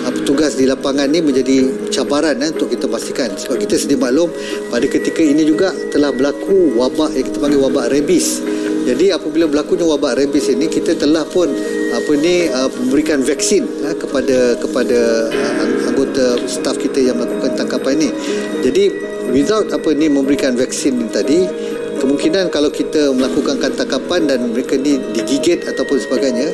uh, 0.07 0.13
petugas 0.25 0.57
di 0.57 0.65
lapangan 0.65 1.05
ni 1.13 1.21
menjadi 1.21 1.69
cabaran 1.93 2.41
eh, 2.41 2.49
untuk 2.49 2.73
kita 2.73 2.89
pastikan. 2.89 3.29
Sebab 3.37 3.61
kita 3.61 3.77
sedia 3.77 4.01
maklum 4.01 4.33
pada 4.73 4.89
ketika 4.89 5.21
ini 5.21 5.45
juga 5.45 5.69
telah 5.93 6.17
berlaku 6.17 6.73
wabak 6.81 7.13
yang 7.13 7.29
kita 7.29 7.39
panggil 7.45 7.61
wabak 7.61 7.93
rabies. 7.93 8.41
Jadi 8.89 9.13
apabila 9.13 9.45
berlakunya 9.53 9.85
wabak 9.85 10.17
rabies 10.17 10.49
ini 10.49 10.73
kita 10.73 10.97
telah 10.97 11.29
pun 11.29 11.53
apa 11.93 12.13
ni 12.17 12.49
uh, 12.49 12.73
memberikan 12.73 13.21
vaksin 13.21 13.69
uh, 13.85 13.93
kepada 13.93 14.57
kepada 14.65 15.29
uh, 15.29 15.93
anggota 15.93 16.41
staf 16.49 16.81
kita 16.81 17.05
yang 17.05 17.21
melakukan 17.21 17.61
tangkapan 17.61 18.01
ini. 18.01 18.09
Jadi 18.65 18.85
without 19.29 19.69
apa 19.77 19.93
ni 19.93 20.09
memberikan 20.09 20.57
vaksin 20.57 21.05
ini 21.05 21.09
tadi 21.13 21.39
kemungkinan 22.01 22.49
kalau 22.49 22.73
kita 22.73 23.13
melakukan 23.13 23.61
tangkapan 23.61 24.25
dan 24.25 24.57
mereka 24.57 24.81
ni 24.81 24.97
digigit 25.13 25.69
ataupun 25.69 26.01
sebagainya 26.01 26.49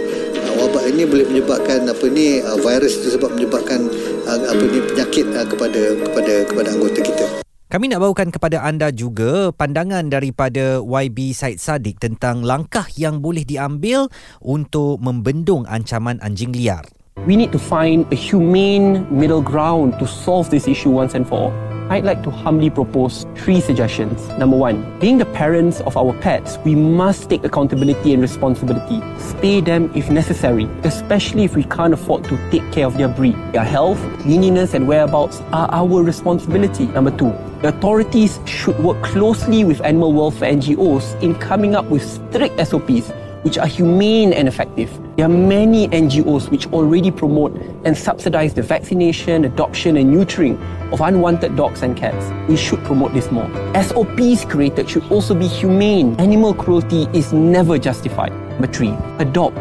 wabak 0.58 0.84
ini 0.90 1.06
boleh 1.06 1.26
menyebabkan 1.28 1.86
apa 1.86 2.06
ni 2.10 2.40
uh, 2.42 2.58
virus 2.58 3.02
itu 3.02 3.14
sebab 3.18 3.36
menyebabkan 3.36 3.86
uh, 4.26 4.38
apa 4.50 4.64
ni 4.66 4.78
penyakit 4.82 5.26
uh, 5.34 5.46
kepada 5.46 5.82
kepada 6.06 6.32
kepada 6.48 6.68
anggota 6.74 7.00
kita. 7.02 7.26
Kami 7.70 7.86
nak 7.86 8.02
bawakan 8.02 8.34
kepada 8.34 8.66
anda 8.66 8.90
juga 8.90 9.54
pandangan 9.54 10.10
daripada 10.10 10.82
YB 10.82 11.30
Said 11.30 11.62
Sadiq 11.62 12.02
tentang 12.02 12.42
langkah 12.42 12.82
yang 12.98 13.22
boleh 13.22 13.46
diambil 13.46 14.10
untuk 14.42 14.98
membendung 14.98 15.62
ancaman 15.70 16.18
anjing 16.18 16.50
liar. 16.50 16.82
We 17.22 17.38
need 17.38 17.54
to 17.54 17.62
find 17.62 18.10
a 18.10 18.18
humane 18.18 19.06
middle 19.06 19.44
ground 19.44 20.02
to 20.02 20.06
solve 20.10 20.50
this 20.50 20.66
issue 20.66 20.90
once 20.90 21.14
and 21.14 21.22
for 21.22 21.50
all. 21.50 21.79
I'd 21.90 22.04
like 22.04 22.22
to 22.22 22.30
humbly 22.30 22.70
propose 22.70 23.26
three 23.34 23.60
suggestions. 23.60 24.28
Number 24.38 24.56
one, 24.56 24.96
being 25.00 25.18
the 25.18 25.24
parents 25.24 25.80
of 25.80 25.96
our 25.96 26.12
pets, 26.20 26.56
we 26.64 26.76
must 26.76 27.28
take 27.28 27.42
accountability 27.42 28.12
and 28.12 28.22
responsibility. 28.22 29.00
Spay 29.18 29.64
them 29.64 29.90
if 29.92 30.08
necessary, 30.08 30.66
especially 30.84 31.42
if 31.42 31.56
we 31.56 31.64
can't 31.64 31.92
afford 31.92 32.22
to 32.26 32.38
take 32.52 32.62
care 32.70 32.86
of 32.86 32.96
their 32.96 33.08
breed. 33.08 33.34
Their 33.52 33.64
health, 33.64 33.98
cleanliness, 34.20 34.72
and 34.72 34.86
whereabouts 34.86 35.40
are 35.52 35.68
our 35.72 36.04
responsibility. 36.04 36.86
Number 36.86 37.10
two, 37.10 37.34
the 37.60 37.70
authorities 37.70 38.38
should 38.46 38.78
work 38.78 39.02
closely 39.02 39.64
with 39.64 39.80
animal 39.80 40.12
welfare 40.12 40.52
NGOs 40.52 41.20
in 41.20 41.34
coming 41.34 41.74
up 41.74 41.86
with 41.86 42.04
strict 42.04 42.64
SOPs 42.68 43.10
which 43.42 43.58
are 43.58 43.66
humane 43.66 44.32
and 44.32 44.48
effective. 44.48 44.90
There 45.16 45.26
are 45.26 45.28
many 45.28 45.88
NGOs 45.88 46.50
which 46.50 46.66
already 46.68 47.10
promote 47.10 47.54
and 47.84 47.96
subsidize 47.96 48.54
the 48.54 48.62
vaccination, 48.62 49.44
adoption, 49.44 49.96
and 49.96 50.14
neutering 50.14 50.58
of 50.92 51.00
unwanted 51.00 51.56
dogs 51.56 51.82
and 51.82 51.96
cats. 51.96 52.30
We 52.48 52.56
should 52.56 52.82
promote 52.84 53.12
this 53.12 53.30
more. 53.30 53.48
SOPs 53.74 54.44
created 54.44 54.88
should 54.88 55.10
also 55.10 55.34
be 55.34 55.46
humane. 55.46 56.16
Animal 56.20 56.54
cruelty 56.54 57.08
is 57.12 57.32
never 57.32 57.78
justified. 57.78 58.32
Number 58.32 58.66
three, 58.66 58.94
adopt. 59.18 59.56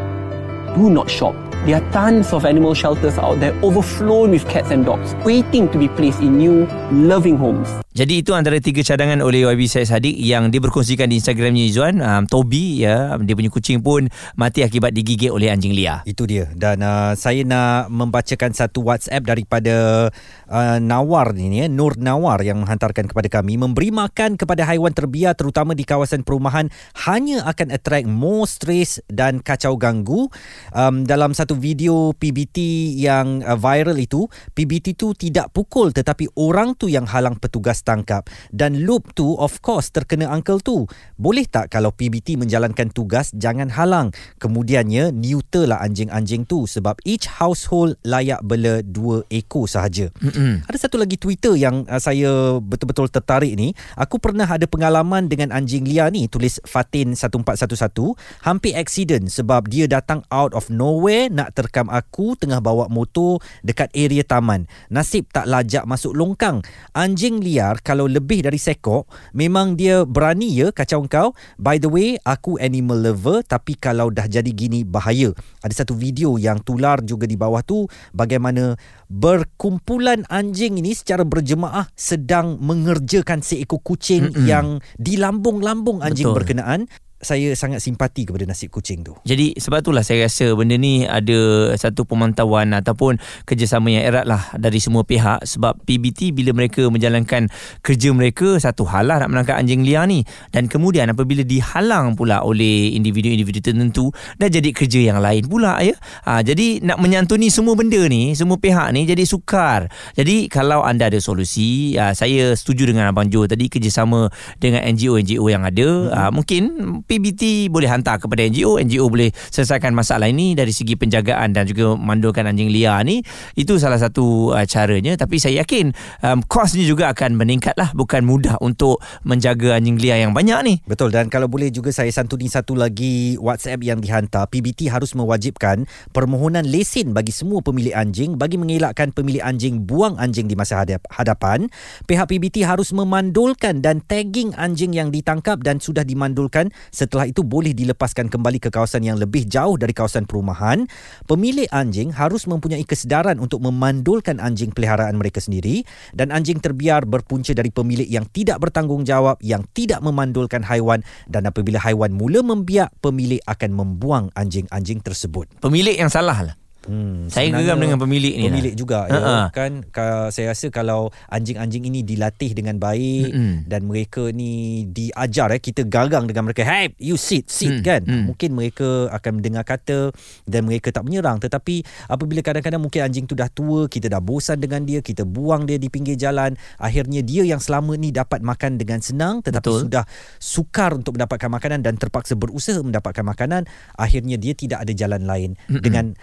Do 0.75 0.89
not 0.89 1.09
shop. 1.09 1.35
There 1.65 1.75
are 1.75 1.91
tons 1.91 2.31
of 2.31 2.45
animal 2.45 2.73
shelters 2.73 3.17
out 3.17 3.39
there 3.41 3.53
overflowing 3.61 4.31
with 4.31 4.47
cats 4.49 4.71
and 4.71 4.85
dogs, 4.85 5.13
waiting 5.25 5.69
to 5.71 5.77
be 5.77 5.89
placed 5.89 6.21
in 6.21 6.37
new, 6.37 6.65
loving 6.91 7.37
homes. 7.37 7.69
Jadi 7.99 8.23
itu 8.23 8.31
antara 8.31 8.55
tiga 8.63 8.79
cadangan 8.79 9.19
oleh 9.19 9.43
YB 9.43 9.67
Syed 9.67 9.91
Saddiq 9.91 10.15
yang 10.23 10.47
dia 10.55 10.63
berkongsikan 10.63 11.11
di 11.11 11.19
Instagramnya 11.19 11.67
Izzuan. 11.67 11.99
Um, 11.99 12.23
Toby 12.31 12.87
ya, 12.87 13.19
dia 13.19 13.35
punya 13.35 13.51
kucing 13.51 13.83
pun 13.83 14.07
mati 14.39 14.63
akibat 14.63 14.95
digigit 14.95 15.27
oleh 15.27 15.51
anjing 15.51 15.75
liar. 15.75 16.07
Itu 16.07 16.23
dia. 16.23 16.47
Dan 16.55 16.79
uh, 16.79 17.11
saya 17.19 17.43
nak 17.43 17.91
membacakan 17.91 18.55
satu 18.55 18.87
WhatsApp 18.87 19.27
daripada 19.27 20.07
uh, 20.47 20.79
Nawar 20.79 21.35
ni 21.35 21.51
ya, 21.59 21.67
Nur 21.67 21.99
Nawar 21.99 22.39
yang 22.39 22.63
menghantarkan 22.63 23.11
kepada 23.11 23.27
kami 23.27 23.59
memberi 23.59 23.91
makan 23.91 24.39
kepada 24.39 24.63
haiwan 24.63 24.95
terbiar 24.95 25.35
terutama 25.35 25.75
di 25.75 25.83
kawasan 25.83 26.23
perumahan 26.23 26.71
hanya 27.03 27.43
akan 27.51 27.67
attract 27.67 28.07
more 28.07 28.47
stress 28.47 29.03
dan 29.11 29.43
kacau 29.43 29.75
ganggu. 29.75 30.31
Um, 30.71 31.03
dalam 31.03 31.35
satu 31.35 31.51
video 31.51 32.15
PBT 32.15 32.95
yang 32.95 33.43
uh, 33.43 33.59
viral 33.59 33.99
itu, 33.99 34.23
PBT 34.55 34.95
tu 34.95 35.11
tidak 35.19 35.51
pukul 35.51 35.91
tetapi 35.91 36.31
orang 36.39 36.79
tu 36.79 36.87
yang 36.87 37.03
halang 37.03 37.35
petugas 37.35 37.83
tangkap 37.89 38.29
dan 38.53 38.85
loop 38.85 39.17
tu 39.17 39.33
of 39.41 39.57
course 39.65 39.89
terkena 39.89 40.29
uncle 40.29 40.61
tu. 40.61 40.85
Boleh 41.17 41.49
tak 41.49 41.73
kalau 41.73 41.89
PBT 41.89 42.37
menjalankan 42.37 42.93
tugas 42.93 43.33
jangan 43.33 43.73
halang. 43.73 44.13
Kemudiannya 44.37 45.09
neuter 45.09 45.65
lah 45.65 45.81
anjing-anjing 45.81 46.45
tu 46.45 46.69
sebab 46.69 47.01
each 47.01 47.25
household 47.25 47.97
layak 48.05 48.45
bela 48.45 48.85
dua 48.85 49.25
ekor 49.33 49.65
sahaja. 49.65 50.13
Mm-hmm. 50.21 50.69
Ada 50.69 50.77
satu 50.85 51.01
lagi 51.01 51.17
Twitter 51.17 51.57
yang 51.57 51.89
uh, 51.89 51.97
saya 51.97 52.61
betul-betul 52.61 53.09
tertarik 53.09 53.57
ni. 53.57 53.73
Aku 53.97 54.21
pernah 54.21 54.45
ada 54.45 54.69
pengalaman 54.69 55.25
dengan 55.25 55.49
anjing 55.49 55.87
liar 55.87 56.13
ni 56.13 56.29
tulis 56.29 56.61
Fatin 56.67 57.17
1411 57.17 58.13
hampir 58.45 58.77
accident 58.77 59.25
sebab 59.31 59.65
dia 59.71 59.89
datang 59.89 60.21
out 60.29 60.53
of 60.53 60.69
nowhere 60.69 61.31
nak 61.31 61.55
terkam 61.57 61.87
aku 61.89 62.35
tengah 62.37 62.61
bawa 62.61 62.85
motor 62.91 63.41
dekat 63.65 63.89
area 63.95 64.21
taman. 64.21 64.69
Nasib 64.91 65.29
tak 65.31 65.49
lajak 65.49 65.85
masuk 65.85 66.13
longkang. 66.13 66.61
Anjing 66.93 67.39
liar 67.39 67.68
kalau 67.77 68.09
lebih 68.09 68.41
dari 68.41 68.57
sekok 68.57 69.05
memang 69.37 69.77
dia 69.77 70.01
berani 70.01 70.49
ya 70.49 70.73
kacau 70.73 71.05
kau 71.05 71.37
by 71.61 71.77
the 71.77 71.85
way 71.85 72.17
aku 72.25 72.57
animal 72.57 72.97
lover 72.97 73.45
tapi 73.45 73.77
kalau 73.77 74.09
dah 74.09 74.25
jadi 74.25 74.49
gini 74.49 74.81
bahaya 74.81 75.29
ada 75.61 75.73
satu 75.75 75.93
video 75.93 76.41
yang 76.41 76.57
tular 76.65 77.03
juga 77.05 77.29
di 77.29 77.37
bawah 77.37 77.61
tu 77.61 77.85
bagaimana 78.15 78.73
berkumpulan 79.09 80.25
anjing 80.29 80.81
ini 80.81 80.97
secara 80.97 81.21
berjemaah 81.25 81.89
sedang 81.93 82.57
mengerjakan 82.61 83.45
seekor 83.45 83.81
kucing 83.85 84.33
Mm-mm. 84.33 84.45
yang 84.45 84.67
di 84.97 85.17
lambung-lambung 85.17 86.01
anjing 86.01 86.29
Betul. 86.31 86.37
berkenaan 86.41 86.81
saya 87.19 87.51
sangat 87.51 87.83
simpati 87.83 88.23
kepada 88.23 88.47
nasib 88.47 88.71
kucing 88.71 89.03
tu. 89.03 89.11
Jadi 89.27 89.59
sebab 89.59 89.83
itulah 89.83 90.03
saya 90.07 90.23
rasa 90.23 90.55
benda 90.55 90.79
ni 90.79 91.03
ada 91.03 91.71
satu 91.75 92.07
pemantauan 92.07 92.71
ataupun 92.71 93.19
kerjasama 93.43 93.91
yang 93.91 94.07
erat 94.07 94.23
lah 94.23 94.39
dari 94.55 94.79
semua 94.79 95.03
pihak 95.03 95.43
sebab 95.43 95.83
PBT 95.83 96.31
bila 96.31 96.55
mereka 96.55 96.87
menjalankan 96.87 97.51
kerja 97.83 98.09
mereka 98.15 98.55
satu 98.55 98.87
hal 98.87 99.11
lah 99.11 99.19
nak 99.19 99.35
menangkap 99.35 99.59
anjing 99.59 99.83
liar 99.83 100.07
ni 100.07 100.23
dan 100.55 100.71
kemudian 100.71 101.11
apabila 101.11 101.43
dihalang 101.43 102.15
pula 102.15 102.39
oleh 102.39 102.95
individu-individu 102.95 103.59
tertentu 103.59 104.15
dah 104.39 104.47
jadi 104.47 104.71
kerja 104.71 105.11
yang 105.11 105.19
lain 105.19 105.43
pula 105.43 105.75
ya. 105.83 105.99
Ha, 106.23 106.39
jadi 106.39 106.79
nak 106.87 107.03
menyantuni 107.03 107.51
semua 107.51 107.75
benda 107.75 107.99
ni 108.07 108.31
semua 108.31 108.55
pihak 108.55 108.95
ni 108.95 109.03
jadi 109.03 109.27
sukar. 109.27 109.91
Jadi 110.15 110.47
kalau 110.47 110.87
anda 110.87 111.11
ada 111.11 111.19
solusi 111.19 111.99
ha, 111.99 112.15
saya 112.15 112.55
setuju 112.55 112.95
dengan 112.95 113.11
Abang 113.11 113.27
Jo 113.27 113.43
tadi 113.43 113.67
kerjasama 113.67 114.31
dengan 114.55 114.87
NGO-NGO 114.87 115.45
yang 115.51 115.67
ada 115.67 115.87
hmm. 115.87 116.15
ha, 116.15 116.29
mungkin 116.31 116.63
PBT 117.09 117.73
boleh 117.73 117.89
hantar 117.89 118.21
kepada 118.21 118.45
NGO 118.45 118.77
NGO 118.77 119.09
boleh 119.09 119.33
selesaikan 119.49 119.97
masalah 119.97 120.29
ini 120.29 120.53
dari 120.53 120.69
segi 120.69 120.93
penjagaan 120.93 121.57
dan 121.57 121.65
juga 121.65 121.97
mandulkan 121.97 122.45
anjing 122.45 122.69
liar 122.69 123.01
ni. 123.01 123.25
Itu 123.57 123.81
salah 123.81 123.97
satu 123.97 124.53
uh, 124.53 124.65
caranya. 124.69 125.17
Tapi 125.17 125.41
saya 125.41 125.65
yakin 125.65 125.89
um, 126.21 126.45
kosnya 126.45 126.85
juga 126.85 127.09
akan 127.09 127.33
meningkat 127.33 127.73
lah. 127.81 127.89
Bukan 127.97 128.21
mudah 128.21 128.61
untuk 128.61 129.01
menjaga 129.25 129.81
anjing 129.81 129.97
liar 129.97 130.21
yang 130.21 130.37
banyak 130.37 130.59
ni. 130.61 130.75
Betul. 130.85 131.09
Dan 131.09 131.33
kalau 131.33 131.49
boleh 131.49 131.73
juga 131.73 131.89
saya 131.89 132.13
santuni 132.13 132.45
satu 132.45 132.77
lagi 132.77 133.35
WhatsApp 133.41 133.81
yang 133.81 133.97
dihantar. 133.97 134.45
PBT 134.53 134.93
harus 134.93 135.17
mewajibkan 135.17 135.89
permohonan 136.13 136.69
lesen 136.69 137.17
bagi 137.17 137.33
semua 137.33 137.65
pemilik 137.65 137.97
anjing 137.97 138.37
bagi 138.37 138.61
mengelakkan 138.61 139.09
pemilik 139.09 139.41
anjing 139.41 139.81
buang 139.81 140.13
anjing 140.21 140.45
di 140.45 140.53
masa 140.53 140.85
hadap, 140.85 141.01
hadapan. 141.09 141.65
Pihak 142.05 142.29
PBT 142.29 142.61
harus 142.61 142.93
memandulkan 142.93 143.81
dan 143.81 144.05
tagging 144.05 144.53
anjing 144.53 144.93
yang 144.93 145.09
ditangkap 145.09 145.57
dan 145.65 145.81
sudah 145.81 146.05
dimandulkan 146.05 146.69
Setelah 146.99 147.31
itu 147.31 147.47
boleh 147.47 147.71
dilepaskan 147.71 148.27
kembali 148.27 148.59
ke 148.59 148.67
kawasan 148.67 149.07
yang 149.07 149.15
lebih 149.15 149.47
jauh 149.47 149.79
dari 149.79 149.95
kawasan 149.95 150.27
perumahan. 150.27 150.83
Pemilik 151.23 151.71
anjing 151.71 152.11
harus 152.11 152.43
mempunyai 152.43 152.83
kesedaran 152.83 153.39
untuk 153.39 153.63
memandulkan 153.63 154.43
anjing 154.43 154.75
peliharaan 154.75 155.15
mereka 155.15 155.39
sendiri 155.39 155.87
dan 156.11 156.35
anjing 156.35 156.59
terbiar 156.59 157.07
berpunca 157.07 157.55
dari 157.55 157.71
pemilik 157.71 158.03
yang 158.03 158.27
tidak 158.35 158.59
bertanggungjawab 158.59 159.39
yang 159.39 159.63
tidak 159.71 160.03
memandulkan 160.03 160.59
haiwan 160.67 160.99
dan 161.31 161.47
apabila 161.47 161.79
haiwan 161.79 162.11
mula 162.11 162.43
membiak, 162.43 162.91
pemilik 162.99 163.39
akan 163.47 163.71
membuang 163.71 164.27
anjing-anjing 164.35 164.99
tersebut. 164.99 165.47
Pemilik 165.63 165.95
yang 165.95 166.11
salah 166.11 166.51
lah. 166.51 166.58
Hmm, 166.89 167.29
Saya 167.29 167.53
geram 167.53 167.77
dengan 167.77 168.01
pemilik 168.01 168.33
ni 168.33 168.49
lah. 168.49 168.57
Pemilik 168.57 168.73
juga 168.73 168.99
ya. 169.05 169.19
Kan 169.53 169.85
ka, 169.93 170.33
saya 170.33 170.57
rasa 170.57 170.73
kalau 170.73 171.13
anjing-anjing 171.29 171.85
ini 171.85 172.01
dilatih 172.01 172.57
dengan 172.57 172.81
baik 172.81 173.29
Mm-mm. 173.29 173.53
dan 173.69 173.85
mereka 173.85 174.33
ni 174.33 174.83
diajar 174.89 175.53
eh 175.53 175.61
kita 175.61 175.85
garang 175.85 176.25
dengan 176.25 176.49
mereka, 176.49 176.65
"Hey, 176.65 176.97
you 176.97 177.13
sit, 177.13 177.45
sit" 177.53 177.69
Hmm, 177.69 177.85
kan. 177.85 178.01
hmm. 178.01 178.33
Mungkin 178.33 178.57
mereka 178.57 179.05
akan 179.13 179.37
mendengar 179.37 179.61
kata 179.69 180.09
dan 180.49 180.65
mereka 180.65 180.89
tak 180.89 181.05
menyerang 181.05 181.37
tetapi 181.37 181.85
apabila 182.09 182.41
kadang-kadang 182.41 182.81
mungkin 182.81 183.05
anjing 183.05 183.29
tu 183.29 183.37
dah 183.37 183.53
tua, 183.53 183.85
kita 183.85 184.09
dah 184.09 184.17
bosan 184.17 184.57
dengan 184.57 184.81
dia, 184.81 185.05
kita 185.05 185.21
buang 185.29 185.69
dia 185.69 185.77
di 185.77 185.93
pinggir 185.93 186.17
jalan, 186.17 186.57
akhirnya 186.81 187.21
dia 187.21 187.45
yang 187.45 187.61
selama 187.61 187.93
ni 187.93 188.09
dapat 188.09 188.41
makan 188.41 188.81
dengan 188.81 188.97
senang 188.97 189.45
tetapi 189.45 189.61
Betul. 189.69 189.81
sudah 189.85 190.03
sukar 190.41 190.97
untuk 190.97 191.21
mendapatkan 191.21 191.53
makanan 191.53 191.85
dan 191.85 192.01
terpaksa 192.01 192.33
berusaha 192.33 192.81
mendapatkan 192.81 193.21
makanan, 193.21 193.69
akhirnya 193.93 194.41
dia 194.41 194.57
tidak 194.57 194.81
ada 194.81 194.93
jalan 194.97 195.21
lain 195.29 195.53
Mm-mm. 195.69 195.83
dengan 195.85 196.17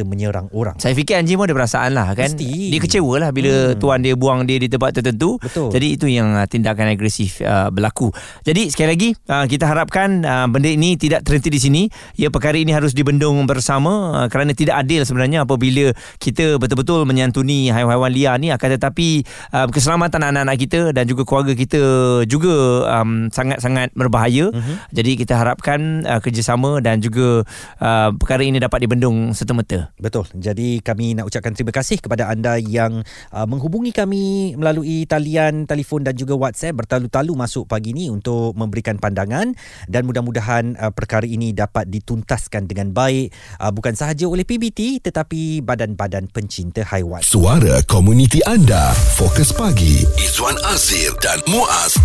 terpaksa 0.00 0.08
menyerang 0.08 0.48
orang. 0.56 0.76
Saya 0.80 0.96
fikir 0.96 1.20
anjing 1.20 1.36
pun 1.36 1.46
ada 1.46 1.56
perasaan 1.56 1.90
lah 1.92 2.12
kan 2.16 2.32
Mesti. 2.32 2.72
Dia 2.72 2.80
kecewa 2.80 3.14
lah 3.20 3.30
bila 3.30 3.52
hmm. 3.52 3.78
tuan 3.78 4.00
dia 4.00 4.14
buang 4.16 4.48
dia 4.48 4.56
di 4.56 4.68
tempat 4.72 4.96
tertentu 4.96 5.36
Betul. 5.38 5.68
Jadi 5.70 5.86
itu 5.94 6.06
yang 6.08 6.32
uh, 6.34 6.46
tindakan 6.48 6.96
agresif 6.96 7.44
uh, 7.44 7.68
berlaku 7.68 8.10
Jadi 8.42 8.72
sekali 8.72 8.88
lagi 8.96 9.08
uh, 9.28 9.44
kita 9.44 9.68
harapkan 9.68 10.24
uh, 10.24 10.46
benda 10.48 10.72
ini 10.72 10.96
tidak 10.96 11.22
terhenti 11.26 11.52
di 11.52 11.60
sini 11.60 11.82
Ya 12.16 12.32
perkara 12.32 12.56
ini 12.56 12.72
harus 12.72 12.96
dibendung 12.96 13.44
bersama 13.44 14.24
uh, 14.24 14.26
Kerana 14.32 14.56
tidak 14.56 14.80
adil 14.80 15.04
sebenarnya 15.04 15.44
apabila 15.44 15.92
kita 16.18 16.56
betul-betul 16.56 17.04
menyantuni 17.04 17.68
haiwan-haiwan 17.70 18.10
liar 18.12 18.36
ni 18.40 18.48
Akan 18.54 18.72
tetapi 18.72 19.24
uh, 19.52 19.68
keselamatan 19.68 20.24
anak-anak 20.24 20.56
kita 20.56 20.80
dan 20.96 21.04
juga 21.04 21.26
keluarga 21.26 21.52
kita 21.52 21.82
juga 22.24 22.86
um, 23.00 23.28
sangat-sangat 23.28 23.92
berbahaya 23.92 24.50
uh-huh. 24.50 24.76
Jadi 24.94 25.20
kita 25.20 25.36
harapkan 25.36 26.06
uh, 26.06 26.20
kerjasama 26.22 26.78
dan 26.80 27.02
juga 27.02 27.42
uh, 27.82 28.08
perkara 28.14 28.46
ini 28.46 28.62
dapat 28.62 28.86
dibendung 28.86 29.34
serta-merta 29.34 29.89
Betul. 29.96 30.28
Jadi 30.36 30.84
kami 30.84 31.16
nak 31.18 31.26
ucapkan 31.26 31.56
terima 31.56 31.72
kasih 31.72 31.98
kepada 31.98 32.28
anda 32.30 32.60
yang 32.60 33.02
uh, 33.32 33.46
menghubungi 33.48 33.90
kami 33.90 34.54
melalui 34.54 35.08
talian 35.08 35.64
telefon 35.64 36.04
dan 36.04 36.14
juga 36.14 36.36
WhatsApp 36.36 36.84
bertalu-talu 36.84 37.32
masuk 37.34 37.66
pagi 37.66 37.96
ni 37.96 38.12
untuk 38.12 38.52
memberikan 38.54 39.00
pandangan 39.00 39.56
dan 39.88 40.02
mudah-mudahan 40.06 40.76
uh, 40.76 40.92
perkara 40.92 41.24
ini 41.24 41.56
dapat 41.56 41.88
dituntaskan 41.88 42.68
dengan 42.68 42.92
baik 42.92 43.32
uh, 43.58 43.72
bukan 43.72 43.96
sahaja 43.96 44.28
oleh 44.28 44.44
PBT 44.44 45.00
tetapi 45.02 45.64
badan-badan 45.64 46.28
pencinta 46.28 46.84
haiwan. 46.86 47.24
Suara 47.24 47.80
komuniti 47.88 48.44
anda. 48.44 48.92
Fokus 49.16 49.50
pagi. 49.56 50.04
Izwan 50.20 50.56
Azir 50.68 51.16
dan 51.24 51.40
Muaz. 51.48 51.96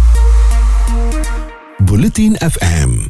Bulletin 1.83 2.39
FM. 2.39 3.03